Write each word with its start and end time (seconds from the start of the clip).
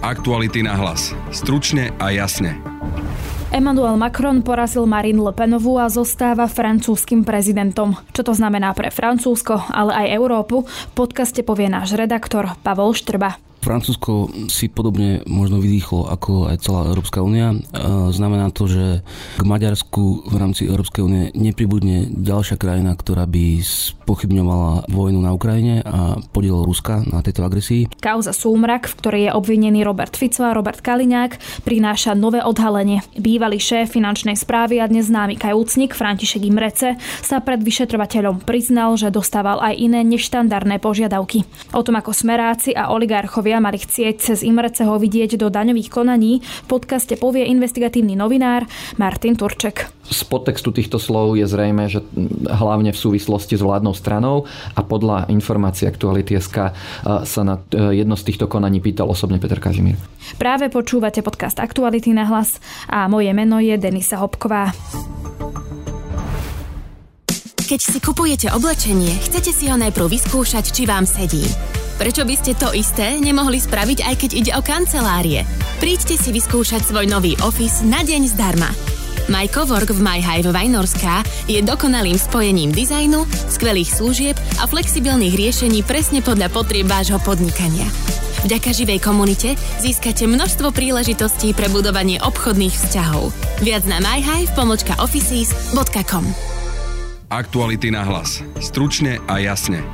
Aktuality 0.00 0.64
na 0.64 0.80
hlas. 0.80 1.12
Stručne 1.28 1.92
a 2.00 2.08
jasne. 2.08 2.56
Emmanuel 3.52 4.00
Macron 4.00 4.40
porazil 4.40 4.88
Marine 4.88 5.20
Le 5.20 5.36
Penovú 5.36 5.76
a 5.76 5.92
zostáva 5.92 6.48
francúzskym 6.48 7.20
prezidentom. 7.20 7.92
Čo 8.16 8.24
to 8.24 8.32
znamená 8.32 8.72
pre 8.72 8.88
Francúzsko, 8.88 9.60
ale 9.68 9.92
aj 9.92 10.16
Európu, 10.16 10.64
v 10.64 10.92
podcaste 10.96 11.44
povie 11.44 11.68
náš 11.68 12.00
redaktor 12.00 12.56
Pavol 12.64 12.96
Štrba. 12.96 13.49
Francúzsko 13.60 14.32
si 14.48 14.72
podobne 14.72 15.20
možno 15.28 15.60
vydýchlo 15.60 16.08
ako 16.08 16.48
aj 16.48 16.56
celá 16.64 16.88
Európska 16.88 17.20
únia. 17.20 17.52
Znamená 18.10 18.48
to, 18.50 18.64
že 18.64 19.04
k 19.36 19.44
Maďarsku 19.44 20.32
v 20.32 20.34
rámci 20.40 20.64
Európskej 20.64 21.04
únie 21.04 21.28
nepribudne 21.36 22.08
ďalšia 22.08 22.56
krajina, 22.56 22.96
ktorá 22.96 23.28
by 23.28 23.60
spochybňovala 23.60 24.88
vojnu 24.88 25.20
na 25.20 25.36
Ukrajine 25.36 25.84
a 25.84 26.16
podiel 26.32 26.64
Ruska 26.64 27.04
na 27.04 27.20
tejto 27.20 27.44
agresii. 27.44 28.00
Kauza 28.00 28.32
Súmrak, 28.32 28.88
v 28.88 28.96
ktorej 28.96 29.22
je 29.28 29.36
obvinený 29.36 29.84
Robert 29.84 30.16
Fico 30.16 30.40
a 30.40 30.56
Robert 30.56 30.80
Kaliňák, 30.80 31.62
prináša 31.62 32.16
nové 32.16 32.40
odhalenie. 32.40 33.04
Bývalý 33.20 33.60
šéf 33.60 33.92
finančnej 33.92 34.40
správy 34.40 34.80
a 34.80 34.88
dnes 34.88 35.12
známy 35.12 35.36
kajúcnik 35.36 35.92
František 35.92 36.48
Imrece 36.48 36.96
sa 37.20 37.44
pred 37.44 37.60
vyšetrovateľom 37.60 38.40
priznal, 38.48 38.96
že 38.96 39.12
dostával 39.12 39.60
aj 39.60 39.76
iné 39.76 40.00
neštandardné 40.08 40.80
požiadavky. 40.80 41.44
O 41.76 41.84
tom, 41.84 42.00
ako 42.00 42.16
smeráci 42.16 42.72
a 42.72 42.88
oligarchovia 42.94 43.49
rodičovia 43.50 43.66
mali 43.66 43.82
chcieť 43.82 44.14
cez 44.22 44.38
Imreceho 44.46 44.94
vidieť 44.94 45.34
do 45.34 45.50
daňových 45.50 45.90
konaní, 45.90 46.38
v 46.38 46.66
podcaste 46.70 47.18
povie 47.18 47.50
investigatívny 47.50 48.14
novinár 48.14 48.62
Martin 48.94 49.34
Turček. 49.34 49.90
Z 50.06 50.22
podtextu 50.30 50.70
týchto 50.70 51.02
slov 51.02 51.34
je 51.34 51.50
zrejme, 51.50 51.90
že 51.90 51.98
hlavne 52.46 52.94
v 52.94 52.98
súvislosti 52.98 53.58
s 53.58 53.62
vládnou 53.62 53.90
stranou 53.90 54.46
a 54.78 54.80
podľa 54.86 55.26
informácií 55.34 55.90
SK 55.90 56.56
sa 57.26 57.42
na 57.42 57.58
e, 57.74 57.98
jedno 57.98 58.14
z 58.14 58.22
týchto 58.30 58.46
konaní 58.46 58.78
pýtal 58.78 59.10
osobne 59.10 59.42
Peter 59.42 59.58
Kažimír. 59.58 59.98
Práve 60.38 60.70
počúvate 60.70 61.26
podcast 61.26 61.58
Aktuality 61.58 62.14
na 62.14 62.30
hlas 62.30 62.62
a 62.86 63.10
moje 63.10 63.34
meno 63.34 63.58
je 63.58 63.74
Denisa 63.74 64.22
Hopková. 64.22 64.70
Keď 67.66 67.80
si 67.82 67.98
kupujete 68.02 68.46
oblečenie, 68.50 69.10
chcete 69.30 69.50
si 69.54 69.70
ho 69.70 69.78
najprv 69.78 70.06
vyskúšať, 70.10 70.70
či 70.74 70.86
vám 70.86 71.06
sedí. 71.06 71.42
Prečo 72.00 72.24
by 72.24 72.32
ste 72.32 72.56
to 72.56 72.72
isté 72.72 73.20
nemohli 73.20 73.60
spraviť 73.60 74.08
aj 74.08 74.16
keď 74.16 74.30
ide 74.32 74.56
o 74.56 74.64
kancelárie? 74.64 75.44
Príďte 75.84 76.16
si 76.16 76.32
vyskúšať 76.32 76.88
svoj 76.88 77.04
nový 77.04 77.36
office 77.44 77.84
na 77.84 78.00
deň 78.00 78.24
zdarma. 78.24 78.72
My 79.28 79.44
Cowork 79.44 79.92
v 79.92 80.00
MyHive 80.00 80.48
Vajnorská 80.48 81.20
je 81.44 81.60
dokonalým 81.60 82.16
spojením 82.16 82.72
dizajnu, 82.72 83.28
skvelých 83.52 84.00
služieb 84.00 84.32
a 84.58 84.64
flexibilných 84.64 85.36
riešení 85.36 85.84
presne 85.84 86.24
podľa 86.24 86.48
potrieb 86.48 86.88
vášho 86.88 87.20
podnikania. 87.20 87.84
Vďaka 88.48 88.72
živej 88.72 89.04
komunite 89.04 89.60
získate 89.84 90.24
množstvo 90.24 90.72
príležitostí 90.72 91.52
pre 91.52 91.68
budovanie 91.68 92.16
obchodných 92.16 92.72
vzťahov. 92.72 93.28
Viac 93.60 93.84
na 93.84 94.00
myhive.offices.com 94.00 96.24
Aktuality 97.28 97.92
na 97.92 98.08
hlas. 98.08 98.40
Stručne 98.58 99.20
a 99.28 99.36
jasne. 99.36 99.84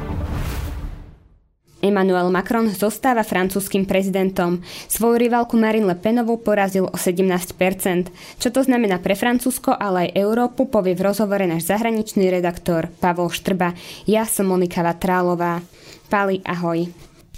Emmanuel 1.86 2.28
Macron 2.34 2.66
zostáva 2.68 3.22
francúzským 3.22 3.86
prezidentom. 3.86 4.60
Svoju 4.90 5.16
rivalku 5.22 5.54
Marine 5.54 5.86
Le 5.86 5.96
Penovú 5.96 6.42
porazil 6.42 6.90
o 6.90 6.96
17%. 6.98 8.10
Čo 8.42 8.48
to 8.50 8.60
znamená 8.66 8.98
pre 8.98 9.14
Francúzsko, 9.14 9.72
ale 9.72 10.10
aj 10.10 10.18
Európu, 10.18 10.66
povie 10.66 10.98
v 10.98 11.06
rozhovore 11.06 11.46
náš 11.46 11.70
zahraničný 11.70 12.28
redaktor 12.28 12.90
Pavol 12.98 13.30
Štrba. 13.30 13.72
Ja 14.04 14.26
som 14.26 14.50
Monika 14.50 14.82
Vatrálová. 14.82 15.62
Pali, 16.10 16.42
ahoj. 16.42 16.90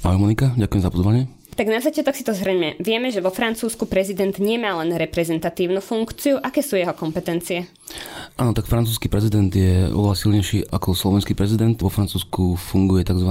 Ahoj 0.05 0.19
Monika, 0.19 0.57
ďakujem 0.57 0.83
za 0.83 0.91
pozvanie. 0.93 1.38
Tak 1.59 1.67
na 1.67 1.83
začiatok 1.83 2.15
si 2.15 2.23
to 2.23 2.31
zhrňme. 2.31 2.79
Vieme, 2.79 3.11
že 3.11 3.19
vo 3.19 3.35
Francúzsku 3.35 3.91
prezident 3.91 4.31
nemá 4.39 4.79
len 4.79 4.95
reprezentatívnu 4.95 5.83
funkciu. 5.83 6.39
Aké 6.39 6.63
sú 6.63 6.79
jeho 6.79 6.95
kompetencie? 6.95 7.67
Áno, 8.39 8.55
tak 8.55 8.71
francúzsky 8.71 9.11
prezident 9.11 9.51
je 9.51 9.91
oveľa 9.91 10.23
silnejší 10.23 10.71
ako 10.71 10.95
slovenský 10.95 11.35
prezident. 11.35 11.75
Vo 11.83 11.91
Francúzsku 11.91 12.55
funguje 12.55 13.03
tzv. 13.03 13.27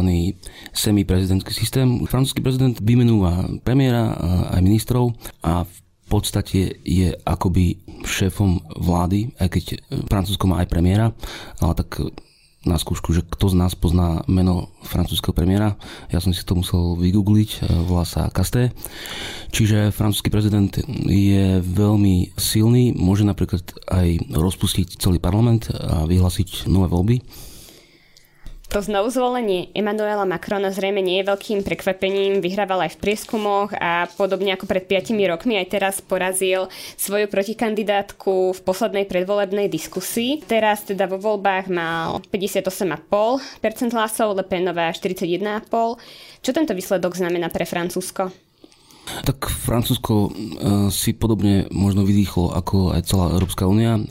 semi-prezidentský 0.75 1.55
systém. 1.55 2.03
Francúzsky 2.03 2.43
prezident 2.43 2.75
vymenúva 2.83 3.47
premiéra 3.63 4.11
aj 4.51 4.59
ministrov 4.59 5.15
a 5.47 5.63
v 5.63 5.79
podstate 6.11 6.83
je 6.83 7.15
akoby 7.23 7.79
šéfom 8.03 8.59
vlády, 8.75 9.31
aj 9.39 9.47
keď 9.55 9.63
Francúzsko 10.11 10.51
má 10.51 10.59
aj 10.59 10.67
premiéra, 10.67 11.15
ale 11.63 11.73
tak 11.79 12.03
na 12.67 12.75
skúšku, 12.75 13.15
že 13.15 13.23
kto 13.23 13.49
z 13.49 13.55
nás 13.55 13.73
pozná 13.73 14.21
meno 14.27 14.69
francúzského 14.83 15.31
premiéra. 15.31 15.79
Ja 16.11 16.19
som 16.19 16.35
si 16.35 16.43
to 16.43 16.59
musel 16.59 16.99
vygoogliť, 16.99 17.49
e, 17.49 17.59
volá 17.87 18.03
sa 18.03 18.27
Casté. 18.27 18.75
Čiže 19.55 19.95
francúzsky 19.95 20.27
prezident 20.27 20.69
je 21.07 21.63
veľmi 21.63 22.35
silný, 22.35 22.91
môže 22.91 23.23
napríklad 23.23 23.63
aj 23.87 24.35
rozpustiť 24.35 24.99
celý 24.99 25.17
parlament 25.23 25.71
a 25.71 26.03
vyhlásiť 26.03 26.67
nové 26.67 26.91
voľby 26.91 27.17
to 28.67 28.83
znovu 28.83 29.07
zvolenie 29.07 29.71
Emanuela 29.71 30.27
Macrona 30.27 30.75
zrejme 30.75 30.99
nie 30.99 31.23
je 31.23 31.29
veľkým 31.31 31.63
prekvapením. 31.63 32.43
Vyhrával 32.43 32.83
aj 32.83 32.99
v 32.99 33.01
prieskumoch 33.01 33.71
a 33.71 34.11
podobne 34.19 34.51
ako 34.51 34.67
pred 34.67 34.83
5 34.83 35.15
rokmi 35.15 35.55
aj 35.55 35.67
teraz 35.71 35.95
porazil 36.03 36.67
svoju 36.99 37.31
protikandidátku 37.31 38.51
v 38.51 38.59
poslednej 38.67 39.07
predvolebnej 39.07 39.71
diskusii. 39.71 40.43
Teraz 40.43 40.83
teda 40.83 41.07
vo 41.07 41.15
voľbách 41.15 41.71
mal 41.71 42.19
58,5% 42.27 43.95
hlasov, 43.95 44.35
Le 44.35 44.43
Penová 44.43 44.91
41,5%. 44.91 46.43
Čo 46.43 46.51
tento 46.51 46.75
výsledok 46.75 47.15
znamená 47.15 47.47
pre 47.47 47.63
Francúzsko? 47.63 48.46
Tak 49.23 49.47
Francúzsko 49.47 50.13
e, 50.27 50.29
si 50.91 51.15
podobne 51.15 51.67
možno 51.71 52.03
vydýchlo 52.03 52.51
ako 52.55 52.95
aj 52.95 53.01
celá 53.07 53.31
Európska 53.31 53.67
únia. 53.67 53.99
E, 53.99 54.03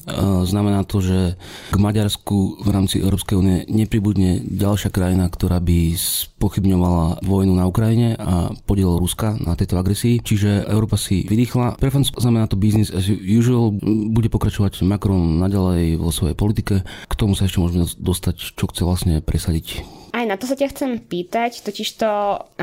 znamená 0.48 0.84
to, 0.88 1.04
že 1.04 1.36
k 1.72 1.76
Maďarsku 1.76 2.64
v 2.64 2.68
rámci 2.68 3.00
Európskej 3.00 3.36
únie 3.36 3.56
nepribudne 3.68 4.40
ďalšia 4.44 4.88
krajina, 4.88 5.28
ktorá 5.28 5.60
by 5.60 5.94
spochybňovala 5.96 7.24
vojnu 7.24 7.52
na 7.56 7.68
Ukrajine 7.68 8.16
a 8.16 8.52
podiel 8.64 8.96
Ruska 8.96 9.36
na 9.40 9.56
tejto 9.56 9.76
agresii. 9.76 10.20
Čiže 10.20 10.68
Európa 10.68 10.96
si 10.96 11.24
vydýchla. 11.28 11.76
Pre 11.76 11.92
Francúzsko 11.92 12.24
znamená 12.24 12.48
to 12.48 12.56
business 12.56 12.92
as 12.92 13.08
usual. 13.10 13.72
Bude 14.10 14.32
pokračovať 14.32 14.84
Macron 14.84 15.40
naďalej 15.40 16.00
vo 16.00 16.08
svojej 16.12 16.36
politike. 16.36 16.84
K 16.84 17.14
tomu 17.18 17.36
sa 17.36 17.44
ešte 17.44 17.60
môžeme 17.60 17.84
dostať, 17.84 18.56
čo 18.56 18.64
chce 18.68 18.82
vlastne 18.84 19.14
presadiť. 19.20 20.05
Na 20.26 20.34
to 20.34 20.50
sa 20.50 20.58
ťa 20.58 20.74
chcem 20.74 20.90
pýtať, 20.98 21.62
totižto 21.62 22.06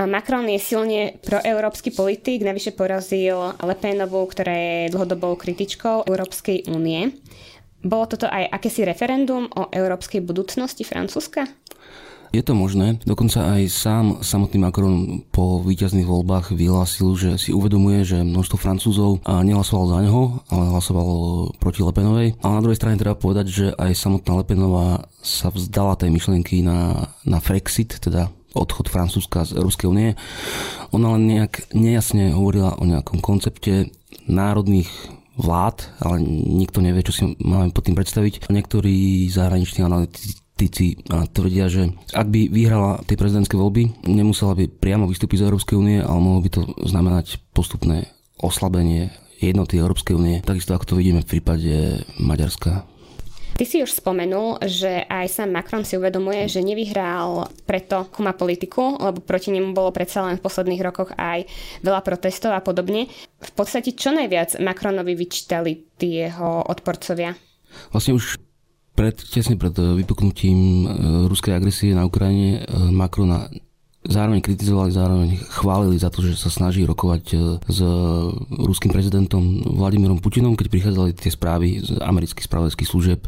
Macron 0.03 0.43
je 0.51 0.59
silne 0.59 1.15
proeurópsky 1.23 1.95
politik, 1.95 2.43
navyše 2.43 2.75
porazil 2.75 3.55
Le 3.55 3.75
Penovú, 3.79 4.27
ktorá 4.27 4.51
je 4.51 4.91
dlhodobou 4.91 5.39
kritičkou 5.39 6.03
Európskej 6.03 6.67
únie. 6.67 7.15
Bolo 7.79 8.11
toto 8.11 8.27
aj 8.27 8.51
akési 8.51 8.83
referendum 8.83 9.47
o 9.55 9.71
európskej 9.71 10.19
budúcnosti 10.19 10.83
Francúzska? 10.83 11.47
Je 12.33 12.41
to 12.41 12.57
možné. 12.57 12.97
Dokonca 13.05 13.45
aj 13.45 13.69
sám 13.69 14.05
samotný 14.25 14.57
Macron 14.57 15.21
po 15.29 15.61
víťazných 15.61 16.09
voľbách 16.09 16.57
vyhlásil, 16.57 17.13
že 17.13 17.29
si 17.37 17.53
uvedomuje, 17.53 18.01
že 18.01 18.25
množstvo 18.25 18.57
Francúzov 18.57 19.21
nehlasovalo 19.21 19.93
za 19.93 19.99
neho, 20.01 20.21
ale 20.49 20.73
hlasovalo 20.73 21.15
proti 21.61 21.85
Lepenovej. 21.85 22.33
Ale 22.41 22.57
na 22.57 22.63
druhej 22.65 22.81
strane 22.81 22.97
treba 22.97 23.13
povedať, 23.13 23.45
že 23.53 23.65
aj 23.77 23.93
samotná 23.93 24.41
Lepenová 24.41 25.05
sa 25.21 25.53
vzdala 25.53 25.93
tej 25.93 26.09
myšlienky 26.09 26.65
na, 26.65 27.05
na 27.21 27.37
Frexit, 27.37 28.01
teda 28.01 28.33
odchod 28.57 28.89
Francúzska 28.89 29.45
z 29.45 29.53
Európskej 29.53 29.93
únie. 29.93 30.17
Ona 30.89 31.13
len 31.13 31.29
nejak 31.29 31.69
nejasne 31.77 32.33
hovorila 32.33 32.81
o 32.81 32.89
nejakom 32.89 33.21
koncepte 33.21 33.93
národných 34.25 34.89
vlád, 35.37 35.85
ale 36.01 36.21
nikto 36.49 36.81
nevie, 36.81 37.05
čo 37.05 37.13
si 37.13 37.23
máme 37.41 37.69
pod 37.73 37.85
tým 37.85 37.97
predstaviť. 37.97 38.49
Niektorí 38.49 39.29
zahraniční 39.29 39.85
analytici 39.85 40.42
politici 40.53 40.95
tvrdia, 41.09 41.67
že 41.67 41.91
ak 42.13 42.29
by 42.29 42.47
vyhrala 42.47 43.01
tie 43.03 43.17
prezidentské 43.17 43.57
voľby, 43.57 44.05
nemusela 44.07 44.55
by 44.55 44.69
priamo 44.69 45.09
vystúpiť 45.09 45.43
z 45.43 45.45
Európskej 45.49 45.75
únie, 45.75 45.99
ale 45.99 46.19
mohlo 46.21 46.39
by 46.39 46.49
to 46.53 46.61
znamenať 46.87 47.41
postupné 47.51 48.07
oslabenie 48.39 49.11
jednoty 49.41 49.81
Európskej 49.81 50.15
únie, 50.15 50.39
takisto 50.39 50.71
ako 50.71 50.93
to 50.93 50.95
vidíme 50.95 51.19
v 51.19 51.31
prípade 51.35 52.05
Maďarska. 52.21 52.87
Ty 53.53 53.65
si 53.69 53.83
už 53.83 53.91
spomenul, 53.91 54.65
že 54.65 55.05
aj 55.05 55.29
sám 55.29 55.53
Macron 55.53 55.85
si 55.85 55.93
uvedomuje, 55.93 56.49
že 56.49 56.63
nevyhral 56.63 57.51
preto, 57.69 58.07
ako 58.07 58.25
má 58.25 58.33
politiku, 58.33 58.97
lebo 58.97 59.21
proti 59.21 59.53
nemu 59.53 59.77
bolo 59.77 59.93
predsa 59.93 60.25
len 60.25 60.39
v 60.39 60.45
posledných 60.47 60.81
rokoch 60.81 61.13
aj 61.13 61.45
veľa 61.85 62.01
protestov 62.01 62.55
a 62.55 62.65
podobne. 62.65 63.11
V 63.41 63.51
podstate 63.53 63.93
čo 63.93 64.09
najviac 64.09 64.57
Macronovi 64.57 65.13
vyčítali 65.13 65.85
tí 65.99 66.23
jeho 66.23 66.65
odporcovia? 66.65 67.37
Vlastne 67.93 68.17
už 68.17 68.41
pred, 68.95 69.17
tesne 69.17 69.57
pred 69.57 69.73
eh, 69.77 69.93
vypuknutím 69.99 70.59
eh, 70.85 70.89
ruskej 71.27 71.57
agresie 71.57 71.97
na 71.97 72.05
Ukrajine 72.05 72.63
eh, 72.63 72.91
Macrona 72.93 73.49
zároveň 74.03 74.43
kritizovali, 74.43 74.91
zároveň 74.91 75.29
chválili 75.47 75.95
za 75.95 76.11
to, 76.11 76.23
že 76.23 76.35
sa 76.35 76.51
snaží 76.51 76.83
rokovať 76.83 77.23
e, 77.31 77.35
s 77.63 77.79
ruským 78.51 78.91
prezidentom 78.91 79.63
Vladimírom 79.79 80.19
Putinom, 80.19 80.59
keď 80.59 80.67
prichádzali 80.67 81.11
tie 81.15 81.31
správy 81.31 81.79
z 81.79 81.99
amerických 82.03 82.45
spravodajských 82.45 82.89
služieb, 82.89 83.19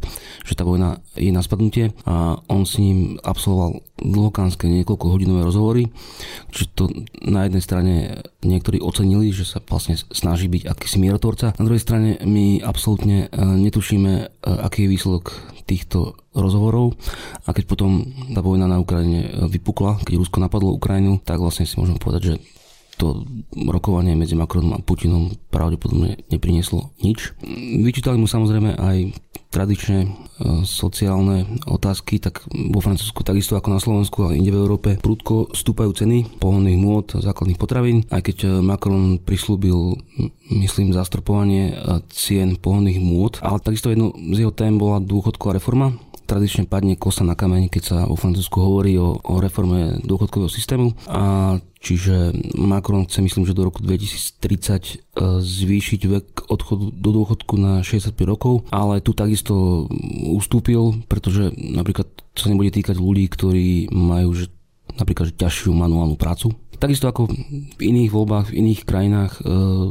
že 0.44 0.54
tá 0.54 0.68
vojna 0.68 1.00
je 1.16 1.31
na 1.31 1.39
spadnutie. 1.39 1.95
A 2.04 2.39
on 2.51 2.68
s 2.68 2.77
ním 2.77 3.16
absolvoval 3.24 3.80
dlhokánske 3.95 4.68
niekoľko 4.68 5.06
hodinové 5.07 5.48
rozhovory, 5.48 5.88
čiže 6.51 6.68
to 6.75 6.92
na 7.24 7.48
jednej 7.48 7.63
strane 7.63 7.94
niektorí 8.44 8.83
ocenili, 8.83 9.31
že 9.31 9.48
sa 9.48 9.63
vlastne 9.63 9.95
snaží 9.95 10.51
byť 10.51 10.68
akýsi 10.68 11.00
mierotvorca, 11.00 11.56
na 11.56 11.63
druhej 11.63 11.81
strane 11.81 12.19
my 12.28 12.60
absolútne 12.60 13.28
e, 13.31 13.39
netušíme, 13.39 14.12
e, 14.19 14.25
aký 14.44 14.86
je 14.86 14.92
výsledok 14.92 15.25
týchto 15.66 16.19
rozhovorov. 16.36 16.94
A 17.48 17.56
keď 17.56 17.66
potom 17.66 18.06
tá 18.36 18.44
vojna 18.44 18.68
na 18.68 18.78
Ukrajine 18.78 19.48
vypukla, 19.48 20.04
keď 20.04 20.20
Rusko 20.20 20.44
napadlo 20.44 20.76
Ukrajinu, 20.76 21.24
tak 21.24 21.40
vlastne 21.40 21.66
si 21.66 21.80
môžeme 21.80 21.98
povedať, 21.98 22.22
že 22.22 22.36
to 22.96 23.28
rokovanie 23.52 24.16
medzi 24.16 24.40
Macronom 24.40 24.80
a 24.80 24.84
Putinom 24.84 25.36
pravdepodobne 25.52 26.24
neprinieslo 26.32 26.96
nič. 27.04 27.36
Vyčítali 27.84 28.16
mu 28.16 28.28
samozrejme 28.28 28.80
aj 28.80 28.98
tradičné 29.56 30.00
e, 30.04 30.08
sociálne 30.68 31.48
otázky, 31.64 32.20
tak 32.20 32.44
vo 32.52 32.84
Francúzsku 32.84 33.24
takisto 33.24 33.56
ako 33.56 33.70
na 33.72 33.80
Slovensku, 33.80 34.18
ale 34.28 34.36
inde 34.36 34.52
v 34.52 34.60
Európe. 34.60 34.90
Prudko 35.00 35.56
stúpajú 35.56 35.96
ceny 35.96 36.44
pohonných 36.44 36.76
môd, 36.76 37.16
základných 37.24 37.56
potravín, 37.56 38.04
aj 38.12 38.20
keď 38.20 38.38
e, 38.44 38.48
Macron 38.60 39.16
prislúbil, 39.24 39.96
myslím, 40.52 40.92
zastropovanie 40.92 41.72
e, 41.72 42.04
cien 42.12 42.60
pohonných 42.60 43.00
môd, 43.00 43.40
ale 43.40 43.64
takisto 43.64 43.88
jedno 43.88 44.12
z 44.36 44.44
jeho 44.44 44.52
tém 44.52 44.76
bola 44.76 45.00
dôchodková 45.00 45.56
reforma, 45.56 45.96
tradične 46.25 46.66
padne 46.66 46.98
kosa 46.98 47.22
na 47.22 47.38
kameň, 47.38 47.69
keď 47.69 47.83
sa 47.86 47.98
vo 48.10 48.18
Francúzsku 48.18 48.57
hovorí 48.57 48.98
o, 48.98 49.22
o 49.22 49.38
reforme 49.38 50.01
dôchodkového 50.01 50.50
systému. 50.50 50.98
A 51.06 51.56
čiže 51.77 52.33
Macron 52.57 53.06
chce, 53.06 53.22
myslím, 53.22 53.45
že 53.45 53.54
do 53.54 53.69
roku 53.69 53.86
2030 53.86 54.42
e, 54.42 54.95
zvýšiť 55.39 56.01
vek 56.10 56.27
odchodu 56.50 56.86
do 56.89 57.10
dôchodku 57.22 57.56
na 57.62 57.86
65 57.86 58.18
rokov, 58.25 58.66
ale 58.74 59.00
tu 59.06 59.13
takisto 59.13 59.86
ustúpil, 60.33 61.06
pretože 61.06 61.54
napríklad 61.54 62.10
sa 62.33 62.50
nebude 62.50 62.74
týkať 62.74 62.98
ľudí, 62.98 63.30
ktorí 63.30 63.94
majú 63.94 64.33
že 64.33 64.51
napríklad 64.98 65.31
že 65.31 65.39
ťažšiu 65.39 65.71
manuálnu 65.71 66.18
prácu. 66.18 66.51
Takisto 66.75 67.07
ako 67.07 67.31
v 67.78 67.81
iných 67.81 68.12
voľbách, 68.12 68.51
v 68.51 68.57
iných 68.60 68.81
krajinách, 68.83 69.39
e, 69.39 69.42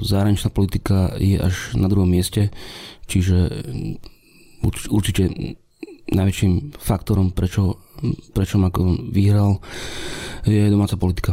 zahraničná 0.05 0.53
politika 0.53 1.17
je 1.17 1.41
až 1.41 1.79
na 1.79 1.89
druhom 1.89 2.11
mieste, 2.11 2.53
čiže 3.09 3.65
určite 4.89 5.33
najväčším 6.11 6.77
faktorom, 6.77 7.33
prečo, 7.33 7.81
prečo 8.37 8.61
Macron 8.61 9.13
vyhral, 9.13 9.61
je 10.45 10.69
domáca 10.69 10.97
politika. 11.01 11.33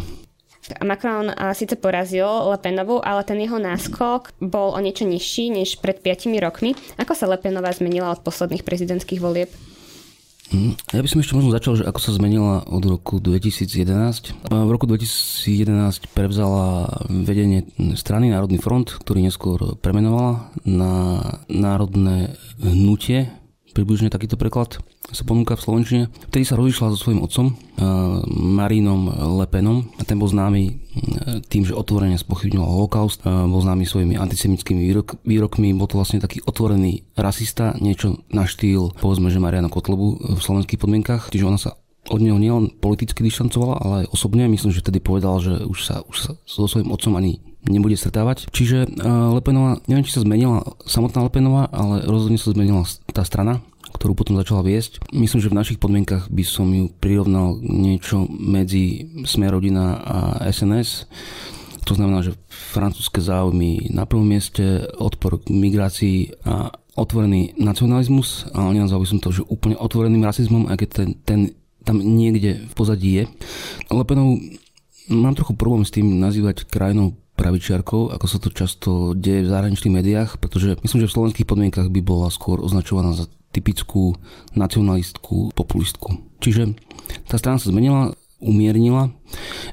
Macron 0.85 1.33
síce 1.51 1.75
porazil 1.75 2.27
Le 2.27 2.55
Penovu, 2.55 3.03
ale 3.03 3.27
ten 3.27 3.41
jeho 3.43 3.59
náskok 3.59 4.31
bol 4.39 4.71
o 4.71 4.79
niečo 4.79 5.03
nižší 5.03 5.51
než 5.51 5.81
pred 5.83 5.99
5 5.99 6.31
rokmi. 6.39 6.77
Ako 6.95 7.11
sa 7.11 7.27
Le 7.27 7.35
Penová 7.35 7.75
zmenila 7.75 8.15
od 8.15 8.23
posledných 8.23 8.63
prezidentských 8.63 9.19
volieb? 9.19 9.51
Hm, 10.51 10.75
ja 10.91 10.99
by 10.99 11.07
som 11.07 11.23
ešte 11.23 11.35
možno 11.39 11.55
začal, 11.55 11.79
že 11.79 11.87
ako 11.87 11.99
sa 12.03 12.11
zmenila 12.11 12.67
od 12.67 12.83
roku 12.83 13.23
2011. 13.23 14.51
V 14.51 14.71
roku 14.71 14.83
2011 14.83 16.11
prevzala 16.11 16.91
vedenie 17.07 17.63
strany 17.95 18.35
Národný 18.35 18.59
front, 18.59 18.91
ktorý 18.91 19.23
neskôr 19.23 19.79
premenovala 19.79 20.51
na 20.67 21.23
Národné 21.47 22.35
hnutie 22.59 23.31
približne 23.71 24.11
takýto 24.11 24.35
preklad 24.35 24.79
sa 25.11 25.23
ponúka 25.23 25.55
v 25.55 25.63
Slovenčine. 25.63 26.03
Vtedy 26.31 26.47
sa 26.47 26.59
rozišla 26.59 26.93
so 26.93 26.97
svojím 26.99 27.23
otcom, 27.23 27.55
Marínom 28.31 29.11
Lepenom. 29.41 29.91
A 29.99 30.05
ten 30.07 30.15
bol 30.19 30.31
známy 30.31 30.79
tým, 31.47 31.63
že 31.67 31.75
otvorene 31.75 32.15
spochybňoval 32.15 32.69
holokaust, 32.69 33.23
bol 33.23 33.59
známy 33.63 33.83
svojimi 33.83 34.15
antisemickými 34.15 34.79
výrok, 34.83 35.19
výrokmi, 35.23 35.75
bol 35.75 35.87
to 35.87 35.99
vlastne 35.99 36.23
taký 36.23 36.43
otvorený 36.43 37.03
rasista, 37.15 37.75
niečo 37.79 38.23
na 38.31 38.47
štýl, 38.47 38.95
povedzme, 38.99 39.27
že 39.31 39.43
Mariana 39.43 39.71
Kotlebu 39.71 40.35
v 40.35 40.39
slovenských 40.39 40.79
podmienkach. 40.79 41.31
Čiže 41.31 41.47
ona 41.47 41.59
sa 41.59 41.75
od 42.09 42.17
neho 42.17 42.39
nielen 42.41 42.73
politicky 42.81 43.21
dištancovala, 43.21 43.75
ale 43.77 43.93
aj 44.03 44.11
osobne. 44.15 44.49
Myslím, 44.49 44.73
že 44.73 44.81
vtedy 44.81 44.99
povedal, 44.99 45.37
že 45.37 45.63
už 45.63 45.79
sa, 45.85 45.95
už 46.07 46.17
sa 46.17 46.31
so 46.49 46.65
svojím 46.65 46.89
otcom 46.89 47.13
ani 47.13 47.39
nebude 47.65 47.97
stretávať. 47.97 48.49
Čiže 48.49 48.89
uh, 48.89 49.33
Lepenová, 49.37 49.81
neviem, 49.85 50.05
či 50.05 50.15
sa 50.15 50.25
zmenila 50.25 50.65
samotná 50.85 51.25
Lepenová, 51.25 51.69
ale 51.69 52.05
rozhodne 52.05 52.41
sa 52.41 52.53
zmenila 52.53 52.85
tá 53.13 53.21
strana, 53.21 53.61
ktorú 53.93 54.17
potom 54.17 54.39
začala 54.39 54.65
viesť. 54.65 55.03
Myslím, 55.13 55.41
že 55.43 55.51
v 55.51 55.59
našich 55.59 55.79
podmienkach 55.81 56.31
by 56.31 56.43
som 56.45 56.69
ju 56.71 56.89
prirovnal 57.01 57.59
niečo 57.61 58.25
medzi 58.29 59.09
Sme 59.27 59.51
rodina 59.51 59.99
a 60.01 60.17
SNS. 60.49 61.05
To 61.89 61.97
znamená, 61.97 62.21
že 62.21 62.37
francúzske 62.47 63.19
záujmy 63.19 63.89
na 63.89 64.05
prvom 64.05 64.25
mieste, 64.25 64.85
odpor 65.01 65.41
k 65.41 65.49
migrácii 65.49 66.45
a 66.45 66.69
otvorený 66.93 67.57
nacionalizmus, 67.57 68.51
ale 68.53 68.77
nenazval 68.77 69.01
by 69.01 69.09
som 69.09 69.19
to, 69.19 69.33
že 69.33 69.47
úplne 69.49 69.79
otvoreným 69.79 70.21
rasizmom, 70.21 70.69
aj 70.69 70.77
keď 70.85 70.89
ten, 70.93 71.09
ten 71.25 71.39
tam 71.81 71.97
niekde 71.97 72.69
v 72.69 72.73
pozadí 72.77 73.09
je. 73.21 73.23
Lepenov 73.89 74.37
mám 75.09 75.33
trochu 75.33 75.57
problém 75.57 75.81
s 75.81 75.93
tým 75.93 76.21
nazývať 76.21 76.69
krajinou 76.69 77.17
pravičiarkou, 77.41 78.13
ako 78.13 78.25
sa 78.29 78.37
to 78.37 78.53
často 78.53 79.17
deje 79.17 79.41
v 79.41 79.49
zahraničných 79.49 79.97
médiách, 79.97 80.29
pretože 80.37 80.77
myslím, 80.85 81.01
že 81.01 81.09
v 81.09 81.15
slovenských 81.17 81.49
podmienkach 81.49 81.89
by 81.89 82.01
bola 82.05 82.29
skôr 82.29 82.61
označovaná 82.61 83.17
za 83.17 83.25
typickú 83.49 84.13
nacionalistku, 84.53 85.49
populistku. 85.57 86.21
Čiže 86.37 86.77
tá 87.25 87.41
strana 87.41 87.57
sa 87.57 87.73
zmenila, 87.73 88.13
umiernila. 88.37 89.09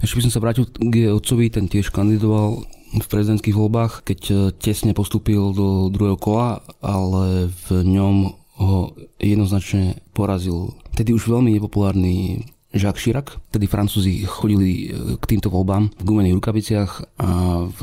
Ešte 0.01 0.17
by 0.17 0.25
som 0.27 0.33
sa 0.33 0.43
vrátil 0.43 0.65
k 0.67 1.13
otcovi, 1.13 1.53
ten 1.53 1.69
tiež 1.69 1.93
kandidoval 1.93 2.65
v 2.89 3.07
prezidentských 3.07 3.53
voľbách, 3.53 4.01
keď 4.01 4.21
e, 4.29 4.35
tesne 4.57 4.97
postúpil 4.97 5.53
do 5.53 5.93
druhého 5.93 6.17
kola, 6.17 6.65
ale 6.81 7.53
v 7.69 7.85
ňom 7.85 8.33
ho 8.59 8.97
jednoznačne 9.21 10.01
porazil 10.17 10.73
tedy 10.97 11.15
už 11.15 11.31
veľmi 11.31 11.55
nepopulárny 11.55 12.43
Jacques 12.75 13.01
Chirac. 13.01 13.41
Tedy 13.49 13.65
Francúzi 13.65 14.29
chodili 14.29 14.93
e, 14.93 15.17
k 15.17 15.25
týmto 15.25 15.49
voľbám 15.49 15.89
v 15.97 16.05
gumených 16.05 16.37
rukaviciach 16.37 16.91
a 17.17 17.31
v 17.65 17.81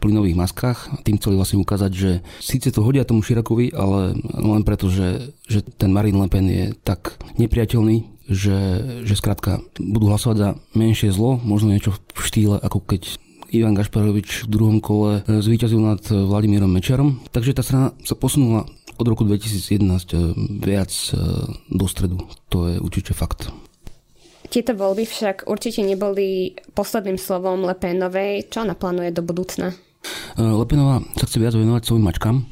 plynových 0.00 0.36
maskách. 0.36 0.78
Tým 1.04 1.20
chceli 1.20 1.36
vlastne 1.36 1.60
ukázať, 1.60 1.92
že 1.92 2.10
síce 2.40 2.72
to 2.72 2.80
hodia 2.80 3.04
tomu 3.04 3.20
Chiracovi, 3.20 3.76
ale 3.76 4.16
len 4.24 4.62
preto, 4.64 4.88
že, 4.88 5.36
že 5.44 5.60
ten 5.60 5.92
Marine 5.92 6.24
Le 6.24 6.28
Pen 6.32 6.48
je 6.48 6.72
tak 6.80 7.20
nepriateľný, 7.36 8.08
že, 8.24 8.58
že 9.04 9.14
skrátka 9.16 9.60
budú 9.76 10.08
hlasovať 10.08 10.36
za 10.40 10.48
menšie 10.72 11.12
zlo, 11.12 11.36
možno 11.44 11.76
niečo 11.76 11.92
v 12.16 12.20
štýle, 12.24 12.56
ako 12.64 12.80
keď 12.80 13.20
Ivan 13.52 13.76
Gašparovič 13.76 14.48
v 14.48 14.50
druhom 14.50 14.80
kole 14.80 15.20
e, 15.20 15.44
zvíťazil 15.44 15.84
nad 15.84 16.00
Vladimírom 16.08 16.72
Mečarom. 16.72 17.20
Takže 17.28 17.52
tá 17.52 17.60
strana 17.60 17.92
sa 18.08 18.16
posunula 18.16 18.64
od 18.96 19.04
roku 19.04 19.28
2011 19.28 19.84
e, 19.84 20.16
viac 20.64 20.90
do 21.68 21.84
stredu. 21.84 22.24
To 22.48 22.72
je 22.72 22.80
určite 22.80 23.12
fakt. 23.12 23.52
Tieto 24.54 24.70
voľby 24.78 25.02
však 25.02 25.50
určite 25.50 25.82
neboli 25.82 26.54
posledným 26.78 27.18
slovom 27.18 27.66
Lepenovej. 27.66 28.46
Čo 28.54 28.62
ona 28.62 28.78
plánuje 28.78 29.10
do 29.10 29.26
budúcna? 29.26 29.74
Eh, 30.38 30.46
Lepenová 30.46 31.02
sa 31.18 31.26
chce 31.26 31.42
viac 31.42 31.58
venovať 31.58 31.82
svojim 31.82 32.06
mačkám. 32.06 32.46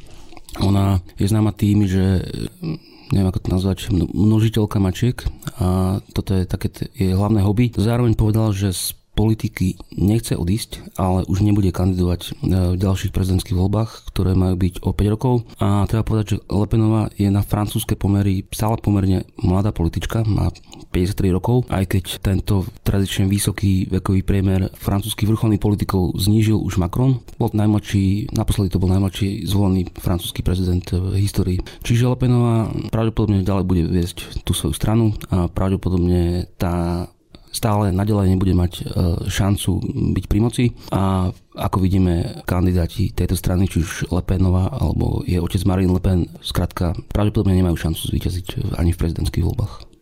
Ona 0.66 0.98
je 1.14 1.30
známa 1.30 1.54
tým, 1.54 1.86
že 1.86 2.26
eh, 2.26 3.14
neviem 3.14 3.30
ako 3.30 3.46
to 3.46 3.48
nazvať, 3.54 3.78
množiteľka 3.94 4.82
mačiek 4.82 5.14
a 5.62 6.02
toto 6.10 6.34
je 6.34 6.42
také 6.42 6.90
jej 6.90 7.14
hlavné 7.14 7.38
hobby. 7.46 7.70
Zároveň 7.70 8.18
povedala, 8.18 8.50
že 8.50 8.74
politiky 9.12 9.76
nechce 9.92 10.34
odísť, 10.34 10.96
ale 10.96 11.28
už 11.28 11.44
nebude 11.44 11.68
kandidovať 11.68 12.20
e, 12.24 12.30
v 12.74 12.76
ďalších 12.80 13.12
prezidentských 13.12 13.56
voľbách, 13.56 14.08
ktoré 14.08 14.32
majú 14.32 14.56
byť 14.56 14.74
o 14.82 14.90
5 14.96 15.14
rokov. 15.14 15.34
A 15.60 15.84
treba 15.84 16.04
povedať, 16.04 16.36
že 16.36 16.42
Lepenová 16.48 17.12
je 17.20 17.28
na 17.28 17.44
francúzske 17.44 17.94
pomery 17.94 18.48
stále 18.48 18.80
pomerne 18.80 19.28
mladá 19.36 19.70
politička, 19.70 20.24
má 20.24 20.48
53 20.92 21.36
rokov, 21.36 21.68
aj 21.68 21.84
keď 21.88 22.04
tento 22.20 22.68
tradične 22.84 23.28
vysoký 23.28 23.88
vekový 23.88 24.24
priemer 24.24 24.72
francúzskych 24.76 25.28
vrcholných 25.28 25.62
politikov 25.62 26.16
znížil 26.16 26.60
už 26.60 26.80
Macron. 26.80 27.20
Bol 27.36 27.52
najmladší, 27.52 28.32
naposledy 28.32 28.72
to 28.72 28.80
bol 28.80 28.92
najmladší 28.92 29.44
zvolený 29.48 29.88
francúzsky 29.96 30.44
prezident 30.44 30.84
v 30.88 31.20
histórii. 31.20 31.60
Čiže 31.84 32.12
Lepenová 32.12 32.68
pravdepodobne 32.92 33.44
ďalej 33.44 33.64
bude 33.64 33.82
viesť 33.88 34.44
tú 34.44 34.52
svoju 34.56 34.76
stranu 34.76 35.16
a 35.28 35.48
pravdepodobne 35.48 36.48
tá 36.56 37.08
stále 37.52 37.92
nadalej 37.92 38.32
nebude 38.32 38.56
mať 38.56 38.72
e, 38.80 38.82
šancu 39.28 39.70
byť 40.16 40.24
pri 40.26 40.38
moci 40.40 40.64
a 40.90 41.28
ako 41.52 41.84
vidíme 41.84 42.42
kandidáti 42.48 43.12
tejto 43.12 43.36
strany, 43.36 43.68
či 43.68 43.84
už 43.84 44.08
Lepenová 44.08 44.72
alebo 44.72 45.20
je 45.28 45.36
otec 45.36 45.60
Marine 45.68 45.92
Le 45.92 46.00
Pen, 46.00 46.24
skrátka 46.40 46.96
pravdepodobne 47.12 47.52
nemajú 47.52 47.76
šancu 47.76 48.08
zvíťaziť 48.08 48.46
ani 48.80 48.96
v 48.96 49.00
prezidentských 49.00 49.44
voľbách. 49.44 49.92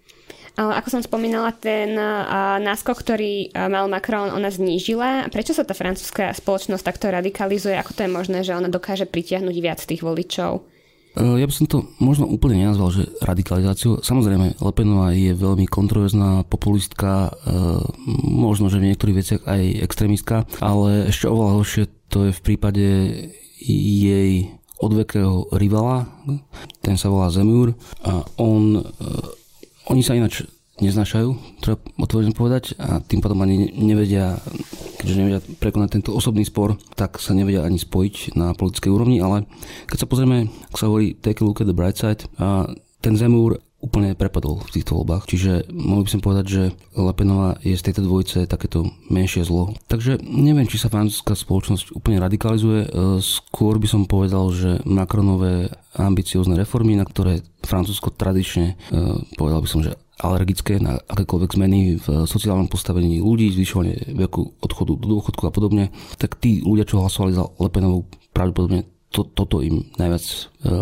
Ale 0.61 0.77
ako 0.77 0.89
som 0.93 1.03
spomínala, 1.03 1.57
ten 1.57 1.97
náskok, 2.61 3.01
ktorý 3.01 3.49
mal 3.55 3.89
Macron, 3.89 4.29
ona 4.29 4.53
znížila. 4.53 5.33
Prečo 5.33 5.57
sa 5.57 5.65
tá 5.65 5.73
francúzska 5.73 6.37
spoločnosť 6.37 6.85
takto 6.85 7.09
radikalizuje? 7.09 7.81
Ako 7.81 7.97
to 7.97 8.05
je 8.05 8.11
možné, 8.13 8.39
že 8.45 8.53
ona 8.53 8.69
dokáže 8.69 9.09
pritiahnuť 9.09 9.57
viac 9.57 9.81
tých 9.81 10.05
voličov? 10.05 10.61
Ja 11.19 11.43
by 11.43 11.51
som 11.51 11.67
to 11.67 11.91
možno 11.99 12.31
úplne 12.31 12.63
nenazval, 12.63 12.95
že 12.95 13.11
radikalizáciu. 13.19 13.99
Samozrejme, 13.99 14.63
Lepenová 14.63 15.11
je 15.11 15.35
veľmi 15.35 15.67
kontroverzná 15.67 16.47
populistka, 16.47 17.35
možno, 18.23 18.71
že 18.71 18.79
v 18.79 18.95
niektorých 18.95 19.19
veciach 19.19 19.43
aj 19.43 19.63
extrémistka, 19.83 20.47
ale 20.63 21.11
ešte 21.11 21.27
oveľa 21.27 21.53
horšie 21.59 21.85
to 22.07 22.31
je 22.31 22.33
v 22.35 22.45
prípade 22.47 22.87
jej 23.59 24.55
odvekého 24.79 25.51
rivala, 25.59 26.07
ten 26.81 26.95
sa 26.95 27.11
volá 27.11 27.29
Zemur 27.29 27.75
a 28.07 28.25
on, 28.39 28.81
oni 29.91 30.03
sa 30.07 30.15
ináč 30.15 30.47
neznašajú, 30.81 31.61
treba 31.61 31.79
otvorene 32.01 32.33
povedať, 32.33 32.77
a 32.81 33.05
tým 33.05 33.21
pádom 33.21 33.41
ani 33.45 33.71
nevedia, 33.77 34.41
keďže 35.01 35.19
nevedia 35.21 35.41
prekonať 35.61 36.01
tento 36.01 36.11
osobný 36.17 36.45
spor, 36.49 36.81
tak 36.97 37.21
sa 37.21 37.37
nevedia 37.37 37.63
ani 37.65 37.77
spojiť 37.77 38.37
na 38.37 38.57
politickej 38.57 38.91
úrovni, 38.91 39.21
ale 39.21 39.45
keď 39.87 40.05
sa 40.05 40.11
pozrieme, 40.11 40.49
ak 40.73 40.77
sa 40.81 40.89
hovorí 40.89 41.17
take 41.17 41.41
a 41.41 41.47
look 41.47 41.61
at 41.61 41.69
the 41.69 41.77
bright 41.77 41.97
side, 41.97 42.25
a 42.41 42.69
ten 43.01 43.17
Zemúr 43.17 43.61
úplne 43.81 44.13
prepadol 44.13 44.61
v 44.61 44.73
týchto 44.77 45.01
voľbách. 45.01 45.25
Čiže 45.25 45.73
mohli 45.73 46.05
by 46.05 46.11
som 46.13 46.21
povedať, 46.21 46.47
že 46.47 46.63
Lepenová 46.93 47.57
je 47.65 47.73
z 47.73 47.85
tejto 47.89 48.05
dvojice 48.05 48.45
takéto 48.45 48.93
menšie 49.09 49.41
zlo. 49.41 49.73
Takže 49.89 50.21
neviem, 50.21 50.69
či 50.69 50.77
sa 50.77 50.93
francúzska 50.93 51.33
spoločnosť 51.33 51.97
úplne 51.97 52.21
radikalizuje. 52.21 52.81
E, 52.85 52.89
skôr 53.25 53.81
by 53.81 53.89
som 53.89 54.05
povedal, 54.05 54.53
že 54.53 54.85
Macronové 54.85 55.73
ambiciózne 55.97 56.61
reformy, 56.61 56.93
na 56.95 57.09
ktoré 57.09 57.41
Francúzsko 57.65 58.13
tradične, 58.13 58.77
e, 58.93 59.05
povedal 59.41 59.65
by 59.65 59.69
som, 59.69 59.81
že 59.81 59.97
alergické 60.21 60.77
na 60.79 61.01
akékoľvek 61.01 61.51
zmeny 61.57 61.81
v 61.97 62.07
sociálnom 62.29 62.69
postavení 62.69 63.19
ľudí, 63.19 63.51
zvyšovanie 63.57 64.13
veku 64.15 64.55
odchodu 64.61 64.93
do 65.01 65.07
dôchodku 65.17 65.49
a 65.49 65.53
podobne, 65.53 65.89
tak 66.21 66.37
tí 66.37 66.61
ľudia, 66.61 66.85
čo 66.85 67.01
hlasovali 67.01 67.33
za 67.33 67.45
Lepenovú, 67.57 68.07
pravdepodobne 68.31 68.87
to, 69.11 69.27
toto 69.27 69.59
im 69.59 69.91
najviac 69.99 70.23
e, 70.23 70.37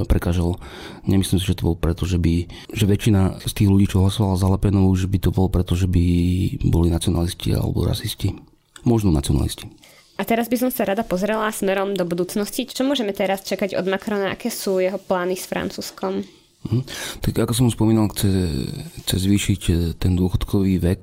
prekážalo. 0.04 0.60
Nemyslím 1.08 1.40
si, 1.40 1.48
že 1.48 1.56
to 1.56 1.72
bol 1.72 1.76
preto, 1.80 2.04
že 2.04 2.20
by, 2.20 2.44
že 2.76 2.84
väčšina 2.84 3.40
z 3.40 3.52
tých 3.56 3.68
ľudí, 3.72 3.88
čo 3.88 4.04
hlasovala 4.04 4.36
za 4.36 4.52
Lepenovú, 4.52 4.92
že 4.92 5.08
by 5.08 5.18
to 5.18 5.30
bolo 5.32 5.48
preto, 5.48 5.72
že 5.72 5.88
by 5.88 6.04
boli 6.68 6.92
nacionalisti 6.92 7.56
alebo 7.56 7.88
rasisti. 7.88 8.36
Možno 8.84 9.08
nacionalisti. 9.08 9.72
A 10.18 10.26
teraz 10.26 10.50
by 10.50 10.58
som 10.60 10.70
sa 10.74 10.84
rada 10.84 11.06
pozrela 11.06 11.48
smerom 11.48 11.94
do 11.94 12.02
budúcnosti. 12.02 12.66
Čo 12.68 12.84
môžeme 12.84 13.14
teraz 13.14 13.46
čakať 13.46 13.78
od 13.78 13.86
Macrona? 13.86 14.34
Aké 14.34 14.50
sú 14.50 14.82
jeho 14.82 14.98
plány 14.98 15.38
s 15.38 15.46
Francúzskom? 15.46 16.26
Hm. 16.68 16.84
Tak 17.24 17.34
ako 17.48 17.52
som 17.56 17.72
spomínal, 17.72 18.12
chce, 18.12 18.28
chce 19.04 19.16
zvýšiť 19.24 19.62
e, 19.68 19.74
ten 19.96 20.12
dôchodkový 20.12 20.76
vek, 20.80 21.02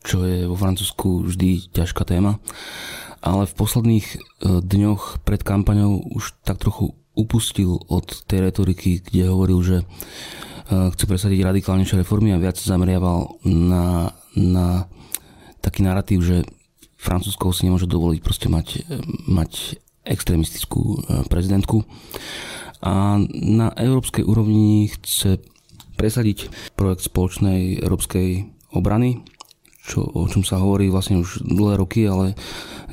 čo 0.00 0.24
je 0.24 0.48
vo 0.48 0.56
Francúzsku 0.56 1.28
vždy 1.28 1.74
ťažká 1.76 2.08
téma. 2.08 2.40
Ale 3.20 3.44
v 3.44 3.52
posledných 3.52 4.06
e, 4.08 4.16
dňoch 4.64 5.20
pred 5.28 5.44
kampaňou 5.44 6.00
už 6.16 6.40
tak 6.40 6.56
trochu 6.56 6.96
upustil 7.12 7.76
od 7.92 8.06
tej 8.24 8.48
retoriky, 8.48 9.04
kde 9.04 9.28
hovoril, 9.28 9.60
že 9.60 9.76
e, 9.82 9.84
chce 10.96 11.04
presadiť 11.04 11.44
radikálnejšie 11.44 12.00
reformy 12.00 12.32
a 12.32 12.40
viac 12.40 12.56
zameriaval 12.56 13.44
na, 13.44 14.16
na 14.32 14.88
taký 15.60 15.84
narratív, 15.84 16.24
že 16.24 16.36
Francúzsko 16.96 17.52
si 17.52 17.68
nemôže 17.68 17.90
dovoliť 17.90 18.20
proste 18.24 18.48
mať, 18.48 18.88
mať 19.28 19.76
extrémistickú 20.04 21.00
prezidentku 21.28 21.84
a 22.80 23.20
na 23.32 23.68
európskej 23.76 24.24
úrovni 24.24 24.88
chce 24.88 25.40
presadiť 26.00 26.48
projekt 26.76 27.04
spoločnej 27.04 27.84
európskej 27.84 28.48
obrany, 28.72 29.20
čo, 29.84 30.06
o 30.06 30.24
čom 30.28 30.44
sa 30.46 30.60
hovorí 30.60 30.88
vlastne 30.88 31.20
už 31.20 31.44
dlhé 31.44 31.76
roky, 31.76 32.08
ale 32.08 32.38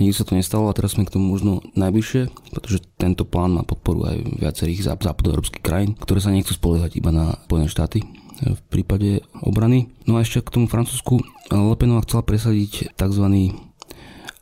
nikdy 0.02 0.14
sa 0.16 0.28
to 0.28 0.36
nestalo 0.36 0.68
a 0.68 0.76
teraz 0.76 0.96
sme 0.96 1.08
k 1.08 1.14
tomu 1.16 1.32
možno 1.32 1.64
najbližšie, 1.78 2.52
pretože 2.52 2.84
tento 3.00 3.24
plán 3.24 3.56
má 3.56 3.64
podporu 3.64 4.08
aj 4.12 4.18
viacerých 4.44 4.92
západoeurópskych 4.92 5.64
krajín, 5.64 5.96
ktoré 5.96 6.20
sa 6.20 6.34
nechcú 6.34 6.56
spoliehať 6.56 7.00
iba 7.00 7.12
na 7.14 7.40
Spojené 7.48 7.68
štáty 7.72 8.04
v 8.38 8.62
prípade 8.70 9.26
obrany. 9.42 9.90
No 10.06 10.18
a 10.18 10.22
ešte 10.22 10.46
k 10.46 10.54
tomu 10.54 10.66
Francúzsku 10.70 11.22
Lepenová 11.50 12.06
chcela 12.06 12.22
presadiť 12.22 12.94
tzv 12.94 13.26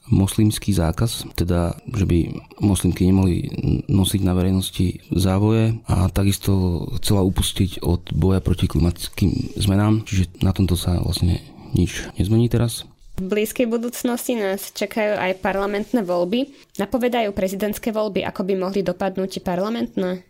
moslimský 0.10 0.74
zákaz, 0.74 1.26
teda 1.34 1.78
že 1.90 2.06
by 2.06 2.20
moslimky 2.62 3.10
nemohli 3.10 3.50
nosiť 3.90 4.22
na 4.22 4.38
verejnosti 4.38 5.02
závoje 5.10 5.82
a 5.90 6.10
takisto 6.14 6.86
chcela 7.02 7.26
upustiť 7.26 7.82
od 7.82 8.14
boja 8.14 8.42
proti 8.42 8.70
klimatickým 8.70 9.58
zmenám, 9.58 10.06
čiže 10.06 10.30
na 10.46 10.54
tomto 10.54 10.78
sa 10.78 11.02
vlastne 11.02 11.42
nič 11.74 12.06
nezmení 12.22 12.48
teraz. 12.48 12.86
V 13.16 13.32
blízkej 13.32 13.72
budúcnosti 13.72 14.36
nás 14.36 14.76
čakajú 14.76 15.16
aj 15.16 15.40
parlamentné 15.40 16.04
voľby. 16.04 16.52
Napovedajú 16.76 17.32
prezidentské 17.32 17.96
voľby, 17.96 18.28
ako 18.28 18.44
by 18.44 18.54
mohli 18.60 18.84
dopadnúť 18.84 19.40
parlamentné? 19.40 20.28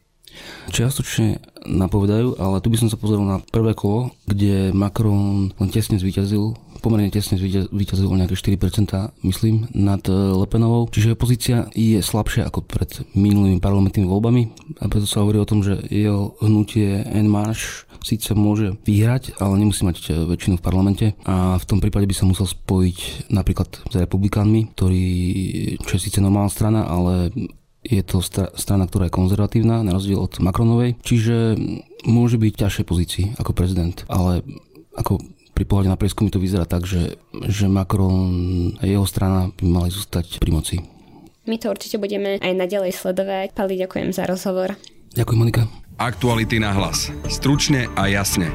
Čiastočne 0.70 1.42
napovedajú, 1.66 2.38
ale 2.38 2.62
tu 2.62 2.70
by 2.70 2.78
som 2.78 2.90
sa 2.90 3.00
pozrel 3.00 3.26
na 3.26 3.42
prvé 3.42 3.74
kolo, 3.74 4.14
kde 4.30 4.70
Macron 4.76 5.50
len 5.50 5.70
tesne 5.74 5.98
zvíťazil 5.98 6.54
pomerne 6.80 7.12
tesne 7.12 7.40
vyťazil 7.72 8.08
o 8.08 8.16
nejaké 8.18 8.36
4%, 8.36 9.26
myslím, 9.26 9.68
nad 9.72 10.04
e, 10.08 10.14
Lepenovou. 10.14 10.88
Čiže 10.92 11.16
opozícia 11.16 11.58
je 11.74 12.00
slabšia 12.00 12.48
ako 12.48 12.66
pred 12.66 12.90
minulými 13.16 13.60
parlamentnými 13.60 14.08
voľbami 14.08 14.42
a 14.82 14.92
preto 14.92 15.08
sa 15.08 15.24
hovorí 15.24 15.40
o 15.40 15.50
tom, 15.50 15.64
že 15.64 15.80
jeho 15.88 16.36
hnutie 16.44 17.04
En 17.12 17.32
Marche 17.32 17.88
síce 18.06 18.38
môže 18.38 18.78
vyhrať, 18.86 19.42
ale 19.42 19.58
nemusí 19.58 19.82
mať 19.82 19.98
e, 19.98 20.26
väčšinu 20.30 20.62
v 20.62 20.66
parlamente 20.66 21.06
a 21.26 21.58
v 21.58 21.66
tom 21.66 21.82
prípade 21.82 22.06
by 22.06 22.16
sa 22.16 22.30
musel 22.30 22.46
spojiť 22.46 23.30
napríklad 23.34 23.70
s 23.90 23.96
republikánmi, 23.98 24.78
ktorí, 24.78 25.06
čo 25.82 25.98
je 25.98 26.06
síce 26.06 26.22
normálna 26.22 26.54
strana, 26.54 26.86
ale 26.86 27.34
je 27.86 28.02
to 28.02 28.22
strana, 28.58 28.90
ktorá 28.90 29.08
je 29.08 29.18
konzervatívna, 29.18 29.86
na 29.86 29.94
rozdiel 29.94 30.18
od 30.18 30.42
Macronovej, 30.42 30.98
čiže 31.06 31.54
môže 32.10 32.42
byť 32.42 32.52
v 32.54 32.62
ťažšej 32.66 32.86
pozícii 32.86 33.26
ako 33.38 33.52
prezident, 33.54 34.02
ale 34.10 34.42
ako 34.98 35.22
pri 35.56 35.64
pohľade 35.64 35.88
na 35.88 35.96
prieskumy 35.96 36.28
to 36.28 36.44
vyzerá 36.44 36.68
tak, 36.68 36.84
že, 36.84 37.16
že 37.48 37.72
Macron 37.72 38.76
a 38.76 38.84
jeho 38.84 39.08
strana 39.08 39.48
by 39.56 39.64
mali 39.64 39.90
zostať 39.90 40.44
pri 40.44 40.52
moci. 40.52 40.76
My 41.48 41.56
to 41.56 41.72
určite 41.72 41.96
budeme 41.96 42.36
aj 42.44 42.54
naďalej 42.58 42.92
sledovať. 42.92 43.56
Pali, 43.56 43.80
ďakujem 43.80 44.12
za 44.12 44.28
rozhovor. 44.28 44.76
Ďakujem, 45.16 45.40
Monika. 45.40 45.64
Aktuality 45.96 46.60
na 46.60 46.76
hlas. 46.76 47.08
Stručne 47.32 47.88
a 47.96 48.12
jasne. 48.12 48.52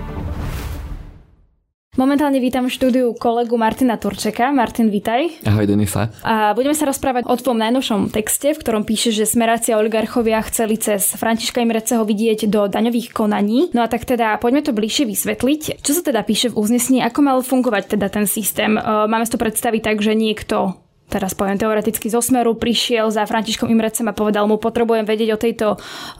Momentálne 2.00 2.40
vítam 2.40 2.64
v 2.64 2.72
štúdiu 2.72 3.12
kolegu 3.12 3.60
Martina 3.60 4.00
Turčeka. 4.00 4.48
Martin, 4.56 4.88
vítaj. 4.88 5.36
Ahoj, 5.44 5.68
Denisa. 5.68 6.08
A 6.24 6.56
budeme 6.56 6.72
sa 6.72 6.88
rozprávať 6.88 7.28
o 7.28 7.36
tvojom 7.36 7.60
najnovšom 7.60 8.08
texte, 8.08 8.56
v 8.56 8.60
ktorom 8.64 8.88
píše, 8.88 9.12
že 9.12 9.28
smerácia 9.28 9.76
oligarchovia 9.76 10.40
chceli 10.48 10.80
cez 10.80 11.12
Františka 11.12 11.60
Imreceho 11.60 12.00
vidieť 12.08 12.48
do 12.48 12.72
daňových 12.72 13.12
konaní. 13.12 13.68
No 13.76 13.84
a 13.84 13.88
tak 13.92 14.08
teda 14.08 14.40
poďme 14.40 14.64
to 14.64 14.72
bližšie 14.72 15.12
vysvetliť. 15.12 15.84
Čo 15.84 15.92
sa 15.92 16.00
teda 16.00 16.24
píše 16.24 16.48
v 16.48 16.56
uznesení, 16.56 17.04
ako 17.04 17.20
mal 17.20 17.38
fungovať 17.44 17.92
teda 17.92 18.08
ten 18.08 18.24
systém? 18.24 18.80
E, 18.80 18.82
máme 19.04 19.28
si 19.28 19.36
to 19.36 19.42
predstaviť 19.44 19.92
tak, 19.92 20.00
že 20.00 20.16
niekto 20.16 20.80
teraz 21.10 21.34
poviem 21.34 21.58
teoreticky 21.58 22.06
zo 22.06 22.22
Smeru, 22.22 22.54
prišiel 22.54 23.10
za 23.10 23.26
Františkom 23.26 23.66
Imrecem 23.66 24.06
a 24.06 24.14
povedal 24.14 24.46
mu, 24.46 24.62
potrebujem 24.62 25.02
vedieť 25.02 25.30
o, 25.34 25.38
tejto, 25.38 25.66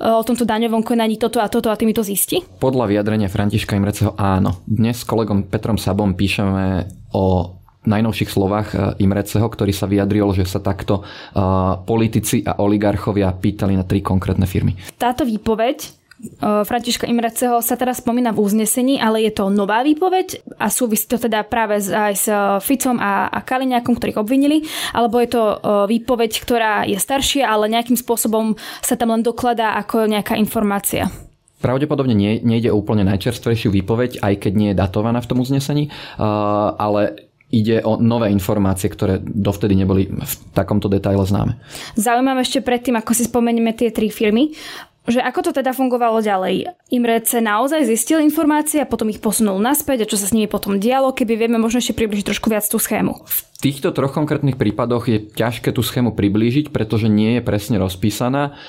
e, 0.02 0.10
o 0.10 0.26
tomto 0.26 0.42
daňovom 0.42 0.82
konaní 0.82 1.14
toto 1.14 1.38
a 1.38 1.46
toto 1.46 1.70
a 1.70 1.78
ty 1.78 1.86
mi 1.86 1.94
to 1.94 2.02
zisti? 2.02 2.42
Podľa 2.42 2.90
vyjadrenia 2.90 3.30
Františka 3.30 3.78
Imreceho 3.78 4.18
áno. 4.18 4.58
Dnes 4.66 5.00
s 5.00 5.06
kolegom 5.06 5.46
Petrom 5.46 5.78
Sabom 5.78 6.18
píšeme 6.18 6.90
o 7.14 7.56
najnovších 7.86 8.28
slovách 8.28 8.68
e, 8.74 8.76
Imreceho, 9.06 9.46
ktorý 9.46 9.72
sa 9.72 9.86
vyjadril, 9.86 10.28
že 10.36 10.44
sa 10.44 10.60
takto 10.60 11.00
uh, 11.00 11.80
politici 11.88 12.44
a 12.44 12.60
oligarchovia 12.60 13.32
pýtali 13.32 13.72
na 13.72 13.88
tri 13.88 14.04
konkrétne 14.04 14.44
firmy. 14.44 14.76
Táto 15.00 15.24
výpoveď 15.24 15.99
Františka 16.40 17.08
Imreceho 17.08 17.64
sa 17.64 17.80
teraz 17.80 18.04
spomína 18.04 18.36
v 18.36 18.44
uznesení, 18.44 19.00
ale 19.00 19.24
je 19.24 19.32
to 19.32 19.48
nová 19.48 19.80
výpoveď 19.80 20.44
a 20.60 20.68
súvisí 20.68 21.08
to 21.08 21.16
teda 21.16 21.48
práve 21.48 21.80
aj 21.80 22.14
s 22.16 22.28
Ficom 22.60 23.00
a, 23.00 23.32
a 23.32 23.40
Kaliňákom, 23.40 23.96
ktorých 23.96 24.20
obvinili, 24.20 24.68
alebo 24.92 25.16
je 25.16 25.32
to 25.32 25.42
výpoveď, 25.88 26.32
ktorá 26.44 26.84
je 26.84 27.00
staršia, 27.00 27.48
ale 27.48 27.72
nejakým 27.72 27.96
spôsobom 27.96 28.52
sa 28.84 29.00
tam 29.00 29.16
len 29.16 29.24
dokladá 29.24 29.80
ako 29.80 30.04
nejaká 30.04 30.36
informácia. 30.36 31.08
Pravdepodobne 31.60 32.16
nie, 32.16 32.40
nejde 32.40 32.72
o 32.72 32.76
úplne 32.76 33.04
najčerstvejšiu 33.04 33.72
výpoveď, 33.72 34.20
aj 34.20 34.34
keď 34.44 34.52
nie 34.56 34.68
je 34.72 34.80
datovaná 34.80 35.20
v 35.24 35.28
tom 35.28 35.40
uznesení, 35.40 35.92
ale 36.76 37.32
ide 37.50 37.82
o 37.82 37.98
nové 37.98 38.30
informácie, 38.30 38.86
ktoré 38.86 39.18
dovtedy 39.18 39.74
neboli 39.74 40.06
v 40.06 40.34
takomto 40.54 40.86
detaile 40.86 41.26
známe. 41.26 41.58
Zaujímavé 41.98 42.46
ešte 42.46 42.62
predtým, 42.62 42.94
ako 42.94 43.10
si 43.10 43.26
spomenieme 43.26 43.74
tie 43.74 43.90
tri 43.90 44.06
firmy 44.06 44.54
že 45.08 45.24
ako 45.24 45.48
to 45.48 45.52
teda 45.56 45.72
fungovalo 45.72 46.20
ďalej. 46.20 46.76
Imrece 46.92 47.40
naozaj 47.40 47.88
zistil 47.88 48.20
informácie 48.20 48.84
a 48.84 48.90
potom 48.90 49.08
ich 49.08 49.22
posunul 49.22 49.56
naspäť 49.56 50.04
a 50.04 50.10
čo 50.10 50.20
sa 50.20 50.28
s 50.28 50.34
nimi 50.36 50.50
potom 50.50 50.76
dialo, 50.76 51.16
keby 51.16 51.40
vieme 51.40 51.56
možno 51.56 51.80
ešte 51.80 51.96
približiť 51.96 52.28
trošku 52.28 52.52
viac 52.52 52.68
tú 52.68 52.76
schému. 52.76 53.24
V 53.24 53.38
týchto 53.60 53.96
troch 53.96 54.12
konkrétnych 54.12 54.60
prípadoch 54.60 55.08
je 55.08 55.24
ťažké 55.24 55.72
tú 55.72 55.80
schému 55.80 56.12
priblížiť, 56.12 56.68
pretože 56.68 57.08
nie 57.08 57.40
je 57.40 57.42
presne 57.44 57.80
rozpísaná, 57.80 58.60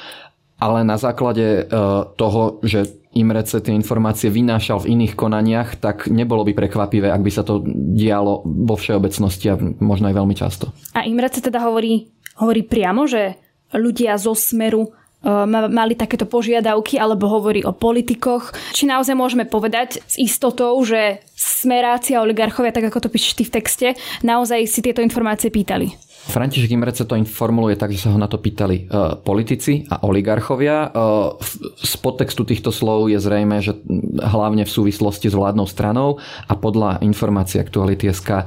ale 0.61 0.85
na 0.85 0.95
základe 0.95 1.65
e, 1.65 1.73
toho, 2.15 2.61
že 2.61 3.01
Imrece 3.11 3.59
tie 3.59 3.75
informácie 3.75 4.31
vynášal 4.31 4.87
v 4.87 4.95
iných 4.95 5.19
konaniach, 5.19 5.75
tak 5.83 6.07
nebolo 6.07 6.47
by 6.47 6.55
prekvapivé, 6.55 7.11
ak 7.11 7.19
by 7.19 7.31
sa 7.33 7.43
to 7.43 7.59
dialo 7.67 8.39
vo 8.47 8.79
všeobecnosti 8.79 9.51
a 9.51 9.59
možno 9.83 10.07
aj 10.07 10.15
veľmi 10.15 10.35
často. 10.37 10.71
A 10.95 11.03
Imrece 11.03 11.43
teda 11.43 11.59
hovorí, 11.67 12.07
hovorí 12.39 12.63
priamo, 12.63 13.03
že 13.03 13.35
ľudia 13.75 14.15
zo 14.15 14.31
Smeru 14.31 14.95
mali 15.25 15.93
takéto 15.93 16.25
požiadavky 16.25 16.97
alebo 16.97 17.29
hovorí 17.29 17.61
o 17.61 17.73
politikoch. 17.73 18.53
Či 18.73 18.89
naozaj 18.89 19.13
môžeme 19.13 19.45
povedať 19.45 20.01
s 20.05 20.17
istotou, 20.17 20.73
že 20.81 21.21
smeráci 21.37 22.13
a 22.17 22.21
oligarchovia, 22.21 22.73
tak 22.73 22.89
ako 22.89 23.05
to 23.05 23.09
píšeš 23.09 23.33
ty 23.37 23.43
v 23.45 23.53
texte, 23.53 23.87
naozaj 24.21 24.65
si 24.69 24.79
tieto 24.85 25.01
informácie 25.01 25.49
pýtali? 25.49 26.11
František 26.21 26.69
Imrece 26.69 27.09
to 27.09 27.17
informuluje 27.17 27.73
tak, 27.73 27.89
že 27.89 28.05
sa 28.05 28.13
ho 28.13 28.19
na 28.21 28.29
to 28.29 28.37
pýtali 28.37 28.85
uh, 28.85 29.17
politici 29.17 29.89
a 29.89 30.05
oligarchovia. 30.05 30.93
Uh, 30.93 31.33
z 31.81 31.93
podtextu 31.97 32.45
týchto 32.45 32.69
slov 32.69 33.09
je 33.09 33.17
zrejme, 33.17 33.57
že 33.57 33.73
hlavne 34.21 34.61
v 34.61 34.69
súvislosti 34.69 35.33
s 35.33 35.35
vládnou 35.37 35.65
stranou 35.65 36.21
a 36.45 36.53
podľa 36.53 37.01
informácií 37.01 37.57
Aktuality.sk 37.57 38.29
uh, 38.37 38.45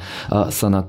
sa 0.55 0.67
na 0.71 0.87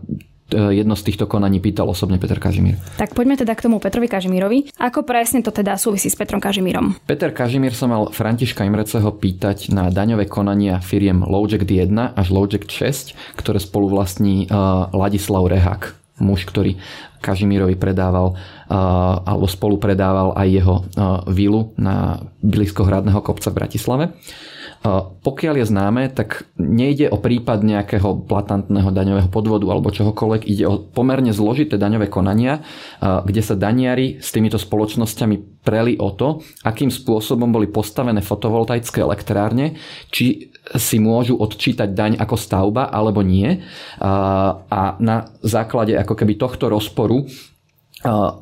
jedno 0.51 0.93
z 0.93 1.03
týchto 1.09 1.25
konaní 1.25 1.57
pýtal 1.57 1.89
osobne 1.89 2.21
Peter 2.21 2.37
Kažimír. 2.37 2.77
Tak 3.01 3.17
poďme 3.17 3.33
teda 3.33 3.57
k 3.57 3.65
tomu 3.65 3.81
Petrovi 3.81 4.05
Kažimírovi. 4.05 4.77
Ako 4.77 5.01
presne 5.01 5.41
to 5.41 5.49
teda 5.49 5.73
súvisí 5.79 6.11
s 6.11 6.17
Petrom 6.17 6.37
Kažimírom? 6.37 7.01
Peter 7.09 7.33
Kažimír 7.33 7.73
sa 7.73 7.89
mal 7.89 8.13
Františka 8.13 8.61
Imreceho 8.61 9.09
pýtať 9.09 9.73
na 9.73 9.89
daňové 9.89 10.29
konania 10.29 10.77
firiem 10.83 11.25
Lowjack 11.25 11.65
1 11.65 11.89
až 12.13 12.27
Lowjack 12.29 12.69
6, 12.69 13.39
ktoré 13.41 13.57
spolu 13.57 13.89
vlastní 13.89 14.45
uh, 14.45 14.89
Ladislav 14.93 15.49
Rehak 15.49 15.97
muž, 16.19 16.47
ktorý 16.47 16.79
Kažimírovi 17.19 17.75
predával 17.75 18.37
alebo 18.69 19.45
spolu 19.49 19.77
predával 19.81 20.31
aj 20.37 20.47
jeho 20.47 20.75
vilu 21.29 21.73
na 21.77 22.21
blízko 22.39 22.85
hradného 22.85 23.19
kopca 23.21 23.49
v 23.49 23.57
Bratislave. 23.57 24.05
Pokiaľ 25.25 25.55
je 25.57 25.65
známe, 25.65 26.13
tak 26.13 26.45
nejde 26.61 27.09
o 27.09 27.17
prípad 27.17 27.65
nejakého 27.65 28.29
platantného 28.29 28.93
daňového 28.93 29.33
podvodu 29.33 29.65
alebo 29.65 29.89
čohokoľvek, 29.89 30.45
ide 30.45 30.69
o 30.69 30.77
pomerne 30.77 31.33
zložité 31.33 31.81
daňové 31.81 32.05
konania, 32.05 32.61
kde 33.01 33.41
sa 33.41 33.57
daniari 33.57 34.21
s 34.21 34.29
týmito 34.29 34.61
spoločnosťami 34.61 35.65
preli 35.65 35.97
o 35.97 36.13
to, 36.13 36.45
akým 36.61 36.93
spôsobom 36.93 37.49
boli 37.49 37.65
postavené 37.65 38.21
fotovoltaické 38.21 39.01
elektrárne, 39.01 39.73
či 40.13 40.53
si 40.77 41.01
môžu 41.01 41.33
odčítať 41.41 41.89
daň 41.89 42.21
ako 42.21 42.37
stavba 42.37 42.93
alebo 42.93 43.25
nie. 43.25 43.65
A 44.69 44.83
na 45.01 45.17
základe 45.41 45.97
ako 45.97 46.13
keby 46.13 46.37
tohto 46.37 46.69
rozporu 46.69 47.25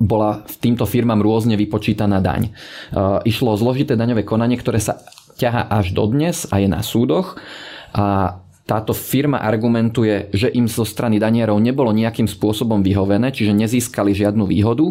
bola 0.04 0.44
týmto 0.60 0.84
firmám 0.84 1.24
rôzne 1.24 1.56
vypočítaná 1.56 2.20
daň. 2.20 2.52
Išlo 3.24 3.56
o 3.56 3.60
zložité 3.60 3.96
daňové 3.96 4.28
konanie, 4.28 4.60
ktoré 4.60 4.84
sa 4.84 5.00
ťaha 5.38 5.70
až 5.70 5.94
dodnes 5.94 6.46
a 6.50 6.62
je 6.62 6.68
na 6.70 6.82
súdoch. 6.86 7.38
A 7.94 8.40
táto 8.64 8.96
firma 8.96 9.44
argumentuje, 9.44 10.32
že 10.32 10.48
im 10.48 10.72
zo 10.72 10.88
strany 10.88 11.20
danierov 11.20 11.60
nebolo 11.60 11.92
nejakým 11.92 12.32
spôsobom 12.32 12.80
vyhovené, 12.80 13.36
čiže 13.36 13.52
nezískali 13.52 14.16
žiadnu 14.16 14.48
výhodu. 14.48 14.88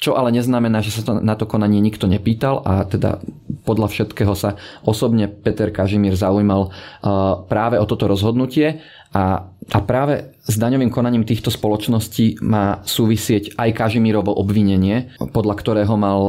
Čo 0.00 0.16
ale 0.16 0.32
neznamená, 0.32 0.80
že 0.80 0.96
sa 0.96 1.02
to, 1.04 1.12
na 1.20 1.36
to 1.36 1.44
konanie 1.44 1.76
nikto 1.84 2.08
nepýtal 2.08 2.64
a 2.64 2.88
teda 2.88 3.20
podľa 3.68 3.92
všetkého 3.92 4.32
sa 4.32 4.56
osobne 4.88 5.28
Peter 5.28 5.68
Kažimír 5.68 6.16
zaujímal 6.16 6.72
práve 7.44 7.76
o 7.76 7.84
toto 7.84 8.08
rozhodnutie 8.08 8.80
a, 9.12 9.52
a 9.52 9.78
práve 9.84 10.32
s 10.48 10.56
daňovým 10.56 10.88
konaním 10.88 11.28
týchto 11.28 11.52
spoločností 11.52 12.40
má 12.40 12.80
súvisieť 12.88 13.60
aj 13.60 13.76
Kažimírovo 13.76 14.32
obvinenie, 14.32 15.12
podľa 15.36 15.54
ktorého 15.60 15.94
mal 16.00 16.20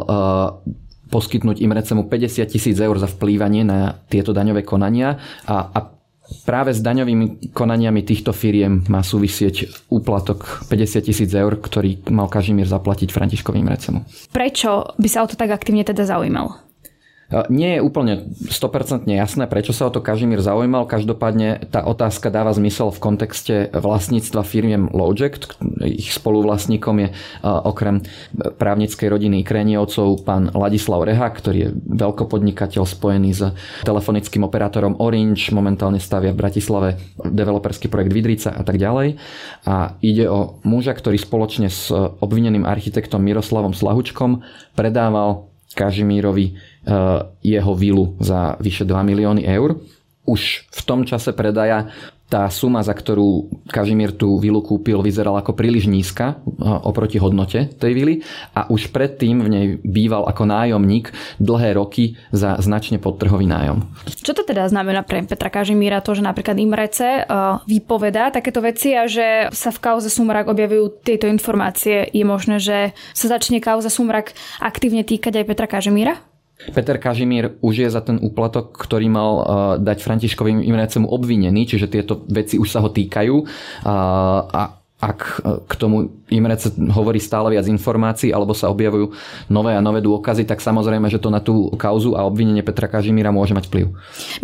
poskytnúť 1.12 1.60
Imrecemu 1.60 2.08
50 2.08 2.48
tisíc 2.48 2.80
eur 2.80 2.96
za 2.96 3.12
vplývanie 3.12 3.68
na 3.68 4.00
tieto 4.08 4.32
daňové 4.32 4.63
konania 4.63 5.20
a, 5.44 5.70
a 5.70 5.80
práve 6.48 6.72
s 6.72 6.80
daňovými 6.80 7.51
konaniami 7.51 8.01
týchto 8.08 8.32
firiem 8.32 8.88
má 8.88 9.03
súvisieť 9.03 9.88
úplatok 9.91 10.63
50 10.72 11.03
tisíc 11.03 11.30
eur, 11.36 11.60
ktorý 11.60 12.08
mal 12.10 12.32
Kažimír 12.32 12.65
zaplatiť 12.65 13.12
Františkovým 13.12 13.68
Imrecemu. 13.68 14.08
Prečo 14.32 14.96
by 14.96 15.08
sa 15.12 15.27
o 15.27 15.30
to 15.30 15.36
tak 15.36 15.51
aktívne 15.51 15.84
teda 15.84 16.08
zaujímal? 16.08 16.71
Nie 17.47 17.79
je 17.79 17.81
úplne 17.81 18.27
100% 18.51 19.07
jasné, 19.07 19.47
prečo 19.47 19.71
sa 19.71 19.88
o 19.88 19.93
to 19.93 20.03
Kažimír 20.03 20.43
zaujímal. 20.43 20.83
Každopádne 20.83 21.71
tá 21.71 21.88
otázka 21.88 22.27
dáva 22.27 22.51
zmysel 22.51 22.91
v 22.91 23.00
kontexte 23.00 23.55
vlastníctva 23.71 24.43
firmiem 24.43 24.91
Loject. 24.91 25.55
Ich 25.79 26.11
spoluvlastníkom 26.11 27.07
je 27.07 27.09
okrem 27.41 28.03
právnickej 28.35 29.07
rodiny 29.07 29.47
Kreniovcov 29.47 30.27
pán 30.27 30.51
Ladislav 30.51 31.07
Reha, 31.07 31.31
ktorý 31.31 31.57
je 31.63 31.69
veľkopodnikateľ 31.71 32.83
spojený 32.83 33.31
s 33.31 33.47
telefonickým 33.88 34.43
operátorom 34.43 35.00
Orange, 35.00 35.55
momentálne 35.55 36.03
stavia 36.03 36.35
v 36.35 36.41
Bratislave 36.43 37.00
developerský 37.23 37.88
projekt 37.88 38.11
Vidrica 38.11 38.51
a 38.51 38.67
tak 38.67 38.75
ďalej. 38.75 39.15
A 39.63 39.95
ide 40.03 40.27
o 40.27 40.59
muža, 40.67 40.91
ktorý 40.91 41.15
spoločne 41.15 41.71
s 41.71 41.95
obvineným 41.95 42.67
architektom 42.67 43.23
Miroslavom 43.23 43.71
Slahučkom 43.71 44.43
predával 44.75 45.48
Kažimírovi 45.72 46.59
jeho 47.46 47.74
vilu 47.77 48.17
za 48.17 48.57
vyše 48.57 48.89
2 48.89 49.05
milióny 49.05 49.46
eur. 49.46 49.77
Už 50.25 50.65
v 50.70 50.81
tom 50.81 51.05
čase 51.05 51.29
predaja 51.33 51.94
tá 52.31 52.48
suma, 52.48 52.79
za 52.79 52.96
ktorú 52.96 53.51
Kažimír 53.67 54.15
tú 54.15 54.39
vilu 54.39 54.63
kúpil, 54.63 55.03
vyzerala 55.03 55.44
ako 55.44 55.51
príliš 55.51 55.91
nízka 55.91 56.39
eh, 56.39 56.63
oproti 56.63 57.20
hodnote 57.20 57.67
tej 57.75 57.91
vily 57.91 58.15
a 58.55 58.72
už 58.72 58.96
predtým 58.96 59.44
v 59.44 59.50
nej 59.51 59.65
býval 59.83 60.24
ako 60.31 60.48
nájomník 60.48 61.11
dlhé 61.44 61.75
roky 61.75 62.15
za 62.31 62.55
značne 62.63 63.03
podtrhový 63.03 63.51
nájom. 63.51 63.83
Čo 64.07 64.31
to 64.31 64.48
teda 64.48 64.72
znamená 64.72 65.03
pre 65.03 65.27
Petra 65.27 65.51
Kažimíra 65.51 66.00
to, 66.00 66.15
že 66.15 66.24
napríklad 66.24 66.55
Imrece 66.55 67.20
eh, 67.20 67.25
vypovedá 67.67 68.31
takéto 68.31 68.63
veci 68.63 68.96
a 68.96 69.11
že 69.11 69.51
sa 69.51 69.75
v 69.75 69.83
kauze 69.83 70.07
Sumrak 70.07 70.48
objavujú 70.48 71.03
tieto 71.03 71.27
informácie? 71.27 72.07
Je 72.15 72.24
možné, 72.24 72.63
že 72.63 72.96
sa 73.11 73.27
začne 73.27 73.59
kauza 73.59 73.91
Sumrak 73.91 74.31
aktívne 74.63 75.03
týkať 75.03 75.44
aj 75.44 75.48
Petra 75.51 75.67
Kažimíra? 75.67 76.30
Peter 76.69 77.01
Kažimír 77.01 77.57
už 77.65 77.74
je 77.81 77.89
za 77.89 78.05
ten 78.05 78.21
úplatok, 78.21 78.77
ktorý 78.77 79.09
mal 79.09 79.31
uh, 79.33 79.43
dať 79.81 79.97
Františkovým 80.05 80.61
Imrecemu 80.61 81.09
obvinený, 81.09 81.65
čiže 81.65 81.89
tieto 81.89 82.21
veci 82.29 82.61
už 82.61 82.69
sa 82.69 82.85
ho 82.85 82.93
týkajú. 82.93 83.35
A 83.81 84.81
ak 85.01 85.19
e, 85.19 85.65
k 85.65 85.74
tomu 85.81 86.13
Imrec 86.29 86.61
hovorí 86.93 87.17
stále 87.17 87.57
viac 87.57 87.65
informácií 87.65 88.29
alebo 88.29 88.53
sa 88.53 88.69
objavujú 88.69 89.11
nové 89.50 89.74
a 89.74 89.81
nové 89.81 90.00
dôkazy, 90.00 90.45
tak 90.45 90.61
samozrejme, 90.61 91.09
že 91.09 91.17
to 91.17 91.33
na 91.33 91.41
tú 91.41 91.74
kauzu 91.75 92.13
a 92.13 92.24
obvinenie 92.24 92.61
Petra 92.61 92.85
Kažimíra 92.85 93.33
môže 93.33 93.57
mať 93.57 93.67
vplyv. 93.67 93.85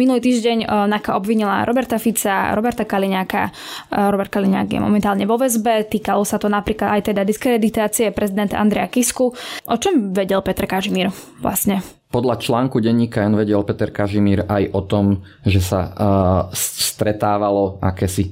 Minulý 0.02 0.20
týždeň 0.20 0.66
NAKA 0.90 1.14
obvinila 1.14 1.64
Roberta 1.64 2.02
Fica, 2.02 2.52
Roberta 2.58 2.84
Kaliňáka. 2.84 3.54
Robert 3.94 4.34
Kaliňák 4.34 4.68
je 4.68 4.82
momentálne 4.82 5.24
vo 5.30 5.38
väzbe. 5.38 5.86
Týkalo 5.88 6.26
sa 6.26 6.42
to 6.42 6.50
napríklad 6.50 7.00
aj 7.00 7.14
teda 7.14 7.22
diskreditácie 7.22 8.10
prezidenta 8.12 8.58
Andrea 8.58 8.90
Kisku. 8.90 9.32
O 9.70 9.76
čom 9.78 10.12
vedel 10.12 10.42
Petr 10.42 10.66
Kažimír 10.66 11.14
vlastne? 11.40 11.86
Podľa 12.08 12.40
článku 12.40 12.80
denníka 12.80 13.28
N 13.28 13.36
vedel 13.36 13.60
Peter 13.68 13.92
Kažimír 13.92 14.48
aj 14.48 14.72
o 14.72 14.80
tom, 14.80 15.28
že 15.44 15.60
sa 15.60 15.92
stretávalo 16.56 17.84
akési 17.84 18.32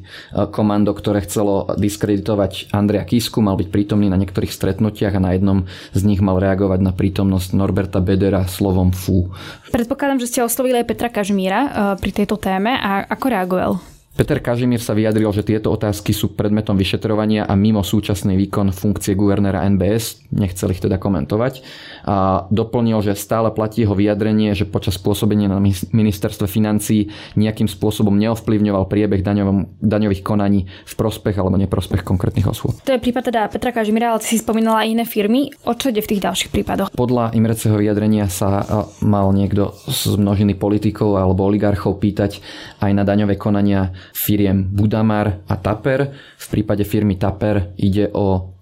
komando, 0.55 0.95
ktoré 0.95 1.19
chcelo 1.27 1.67
diskreditovať 1.75 2.71
Andrea 2.71 3.03
Kisku, 3.03 3.43
mal 3.43 3.59
byť 3.59 3.67
prítomný 3.67 4.07
na 4.07 4.15
niektorých 4.15 4.49
stretnutiach 4.49 5.19
a 5.19 5.23
na 5.23 5.35
jednom 5.35 5.67
z 5.91 6.01
nich 6.07 6.23
mal 6.23 6.39
reagovať 6.39 6.79
na 6.81 6.95
prítomnosť 6.95 7.51
Norberta 7.51 7.99
Bedera 7.99 8.47
slovom 8.47 8.95
fú. 8.95 9.35
Predpokladám, 9.75 10.23
že 10.23 10.31
ste 10.31 10.39
oslovili 10.39 10.79
aj 10.79 10.87
Petra 10.87 11.11
Kažimíra 11.11 11.59
uh, 11.59 11.69
pri 11.99 12.15
tejto 12.15 12.39
téme 12.39 12.71
a 12.71 13.03
ako 13.11 13.25
reagoval? 13.27 13.94
Peter 14.15 14.39
Kažimír 14.39 14.79
sa 14.79 14.95
vyjadril, 14.95 15.27
že 15.35 15.43
tieto 15.43 15.75
otázky 15.75 16.15
sú 16.15 16.39
predmetom 16.39 16.79
vyšetrovania 16.79 17.43
a 17.43 17.51
mimo 17.59 17.83
súčasný 17.83 18.39
výkon 18.39 18.71
funkcie 18.71 19.11
guvernéra 19.11 19.67
NBS, 19.67 20.31
nechcel 20.31 20.71
ich 20.71 20.79
teda 20.79 20.95
komentovať. 20.95 21.59
A 22.07 22.47
doplnil, 22.47 23.03
že 23.03 23.11
stále 23.19 23.51
platí 23.51 23.83
jeho 23.83 23.91
vyjadrenie, 23.91 24.55
že 24.55 24.63
počas 24.63 24.95
pôsobenia 24.95 25.51
na 25.51 25.59
ministerstve 25.91 26.47
financí 26.47 27.11
nejakým 27.35 27.67
spôsobom 27.67 28.15
neovplyvňoval 28.15 28.87
priebeh 28.87 29.19
daňovom, 29.19 29.83
daňových 29.83 30.23
konaní 30.23 30.63
v 30.63 30.93
prospech 30.95 31.35
alebo 31.35 31.59
neprospech 31.59 32.07
konkrétnych 32.07 32.47
osôb. 32.47 32.71
To 32.87 32.95
je 32.95 33.03
prípad 33.03 33.35
teda 33.35 33.51
Petra 33.51 33.75
Kažimíra, 33.75 34.15
ale 34.15 34.23
si 34.23 34.39
spomínala 34.39 34.87
aj 34.87 34.95
iné 34.95 35.03
firmy. 35.03 35.51
O 35.67 35.75
čo 35.75 35.91
ide 35.91 35.99
v 35.99 36.15
tých 36.15 36.23
ďalších 36.23 36.55
prípadoch? 36.55 36.95
Podľa 36.95 37.35
Imreceho 37.35 37.75
vyjadrenia 37.75 38.31
sa 38.31 38.63
mal 39.03 39.27
niekto 39.35 39.75
z 39.91 40.15
množiny 40.15 40.55
politikov 40.55 41.19
alebo 41.19 41.43
oligarchov 41.51 41.99
pýtať 41.99 42.39
aj 42.79 42.95
na 42.95 43.03
daňové 43.03 43.35
konania 43.35 43.91
firiem 44.13 44.67
Budamar 44.69 45.41
a 45.47 45.55
Taper. 45.55 46.13
V 46.37 46.47
prípade 46.51 46.83
firmy 46.83 47.15
Taper 47.15 47.73
ide 47.79 48.11
o 48.13 48.53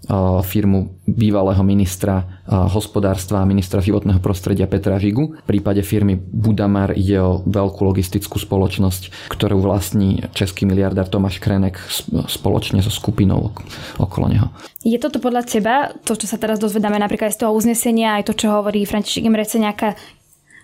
firmu 0.44 1.00
bývalého 1.08 1.64
ministra 1.64 2.44
hospodárstva 2.48 3.40
a 3.40 3.48
ministra 3.48 3.80
životného 3.80 4.20
prostredia 4.20 4.68
Petra 4.68 5.00
Žigu. 5.00 5.40
V 5.44 5.48
prípade 5.48 5.80
firmy 5.80 6.20
Budamar 6.20 6.92
ide 6.92 7.24
o 7.24 7.40
veľkú 7.48 7.88
logistickú 7.88 8.36
spoločnosť, 8.36 9.32
ktorú 9.32 9.64
vlastní 9.64 10.28
český 10.36 10.68
miliardár 10.68 11.08
Tomáš 11.08 11.40
Krenek 11.40 11.80
spoločne 12.28 12.84
so 12.84 12.92
skupinou 12.92 13.56
okolo 13.96 14.28
neho. 14.28 14.52
Je 14.84 15.00
toto 15.00 15.24
podľa 15.24 15.48
teba, 15.48 15.96
to, 16.04 16.20
čo 16.20 16.28
sa 16.28 16.36
teraz 16.36 16.60
dozvedáme 16.60 17.00
napríklad 17.00 17.32
z 17.32 17.48
toho 17.48 17.56
uznesenia, 17.56 18.20
aj 18.20 18.28
to, 18.28 18.34
čo 18.36 18.52
hovorí 18.52 18.84
František 18.84 19.24
Imrece, 19.24 19.56
nejaká 19.56 19.96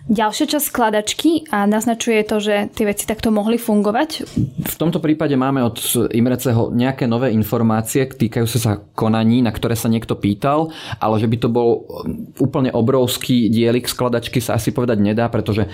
ďalšia 0.08 0.46
časť 0.56 0.66
skladačky 0.70 1.30
a 1.52 1.68
naznačuje 1.68 2.24
to, 2.24 2.40
že 2.40 2.54
tie 2.72 2.88
veci 2.88 3.04
takto 3.04 3.28
mohli 3.28 3.60
fungovať? 3.60 4.10
V 4.64 4.76
tomto 4.80 5.02
prípade 5.02 5.36
máme 5.36 5.60
od 5.60 5.76
Imreceho 6.14 6.72
nejaké 6.72 7.04
nové 7.04 7.34
informácie 7.36 8.08
týkajúce 8.08 8.56
sa 8.56 8.80
konaní, 8.96 9.44
na 9.44 9.52
ktoré 9.52 9.76
sa 9.76 9.92
niekto 9.92 10.16
pýtal, 10.16 10.72
ale 10.96 11.20
že 11.20 11.28
by 11.28 11.36
to 11.36 11.48
bol 11.52 11.84
úplne 12.40 12.72
obrovský 12.72 13.52
dielik 13.52 13.84
skladačky 13.90 14.40
sa 14.40 14.56
asi 14.56 14.72
povedať 14.72 15.02
nedá, 15.02 15.28
pretože 15.28 15.68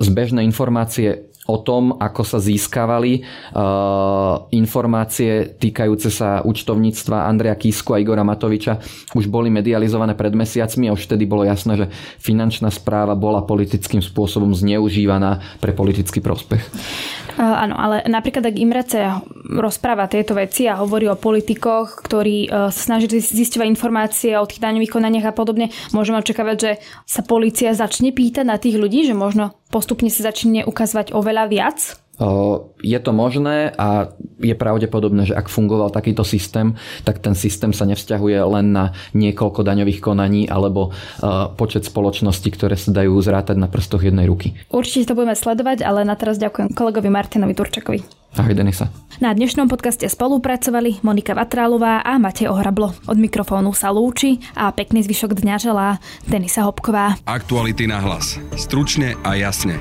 zbežné 0.00 0.44
informácie 0.44 1.31
o 1.42 1.58
tom, 1.58 1.98
ako 1.98 2.22
sa 2.22 2.38
získavali 2.38 3.18
uh, 3.18 4.46
informácie 4.54 5.58
týkajúce 5.58 6.06
sa 6.06 6.38
účtovníctva 6.46 7.26
Andreja 7.26 7.58
Kisku 7.58 7.98
a 7.98 7.98
Igora 7.98 8.22
Matoviča 8.22 8.78
už 9.18 9.26
boli 9.26 9.50
medializované 9.50 10.14
pred 10.14 10.30
mesiacmi 10.38 10.86
a 10.86 10.94
už 10.94 11.10
vtedy 11.10 11.26
bolo 11.26 11.42
jasné, 11.42 11.74
že 11.74 11.86
finančná 12.22 12.70
správa 12.70 13.18
bola 13.18 13.42
politickým 13.42 13.98
spôsobom 13.98 14.54
zneužívaná 14.54 15.42
pre 15.58 15.74
politický 15.74 16.22
prospech. 16.22 16.62
Uh, 17.32 17.64
áno, 17.64 17.80
ale 17.80 18.04
napríklad 18.04 18.44
ak 18.44 18.60
Imrece 18.60 19.00
rozpráva 19.48 20.04
tieto 20.04 20.36
veci 20.36 20.68
a 20.68 20.76
hovorí 20.76 21.08
o 21.08 21.16
politikoch, 21.16 22.04
ktorí 22.04 22.52
uh, 22.52 22.68
sa 22.68 22.92
snažili 22.92 23.24
zistovať 23.24 23.72
informácie 23.72 24.36
o 24.36 24.44
tých 24.44 24.60
daňových 24.60 24.92
konaniach 24.92 25.32
a 25.32 25.36
podobne, 25.36 25.72
môžeme 25.96 26.20
očakávať, 26.20 26.56
že 26.60 26.70
sa 27.08 27.24
policia 27.24 27.72
začne 27.72 28.12
pýtať 28.12 28.44
na 28.44 28.60
tých 28.60 28.76
ľudí, 28.76 29.08
že 29.08 29.16
možno 29.16 29.56
postupne 29.72 30.12
sa 30.12 30.28
začne 30.28 30.68
ukazovať 30.68 31.16
oveľa 31.16 31.44
viac? 31.48 31.78
Je 32.82 32.98
to 32.98 33.10
možné 33.14 33.74
a 33.74 34.10
je 34.42 34.54
pravdepodobné, 34.54 35.30
že 35.30 35.38
ak 35.38 35.50
fungoval 35.50 35.90
takýto 35.90 36.22
systém, 36.22 36.74
tak 37.02 37.22
ten 37.22 37.34
systém 37.34 37.70
sa 37.70 37.86
nevzťahuje 37.86 38.38
len 38.42 38.74
na 38.74 38.94
niekoľko 39.14 39.62
daňových 39.62 40.02
konaní 40.02 40.46
alebo 40.46 40.90
počet 41.58 41.86
spoločností, 41.86 42.50
ktoré 42.54 42.78
sa 42.78 42.94
dajú 42.94 43.18
zrátať 43.22 43.58
na 43.58 43.66
prstoch 43.70 44.02
jednej 44.02 44.26
ruky. 44.26 44.54
Určite 44.70 45.10
to 45.10 45.18
budeme 45.18 45.34
sledovať, 45.34 45.82
ale 45.82 46.02
na 46.06 46.14
teraz 46.18 46.38
ďakujem 46.38 46.74
kolegovi 46.74 47.10
Martinovi 47.10 47.54
Turčakovi. 47.54 48.00
Ahoj 48.32 48.56
Denisa. 48.56 48.88
Na 49.20 49.36
dnešnom 49.36 49.68
podcaste 49.68 50.08
spolupracovali 50.08 51.04
Monika 51.04 51.36
Vatrálová 51.36 52.00
a 52.00 52.16
Matej 52.16 52.48
Ohrablo. 52.48 52.96
Od 53.04 53.18
mikrofónu 53.20 53.76
sa 53.76 53.92
lúči 53.92 54.40
a 54.56 54.72
pekný 54.72 55.04
zvyšok 55.04 55.36
dňa 55.36 55.56
želá 55.60 56.00
Denisa 56.24 56.64
Hopková. 56.64 57.20
Aktuality 57.28 57.84
na 57.84 58.00
hlas. 58.00 58.40
Stručne 58.56 59.20
a 59.20 59.36
jasne. 59.36 59.76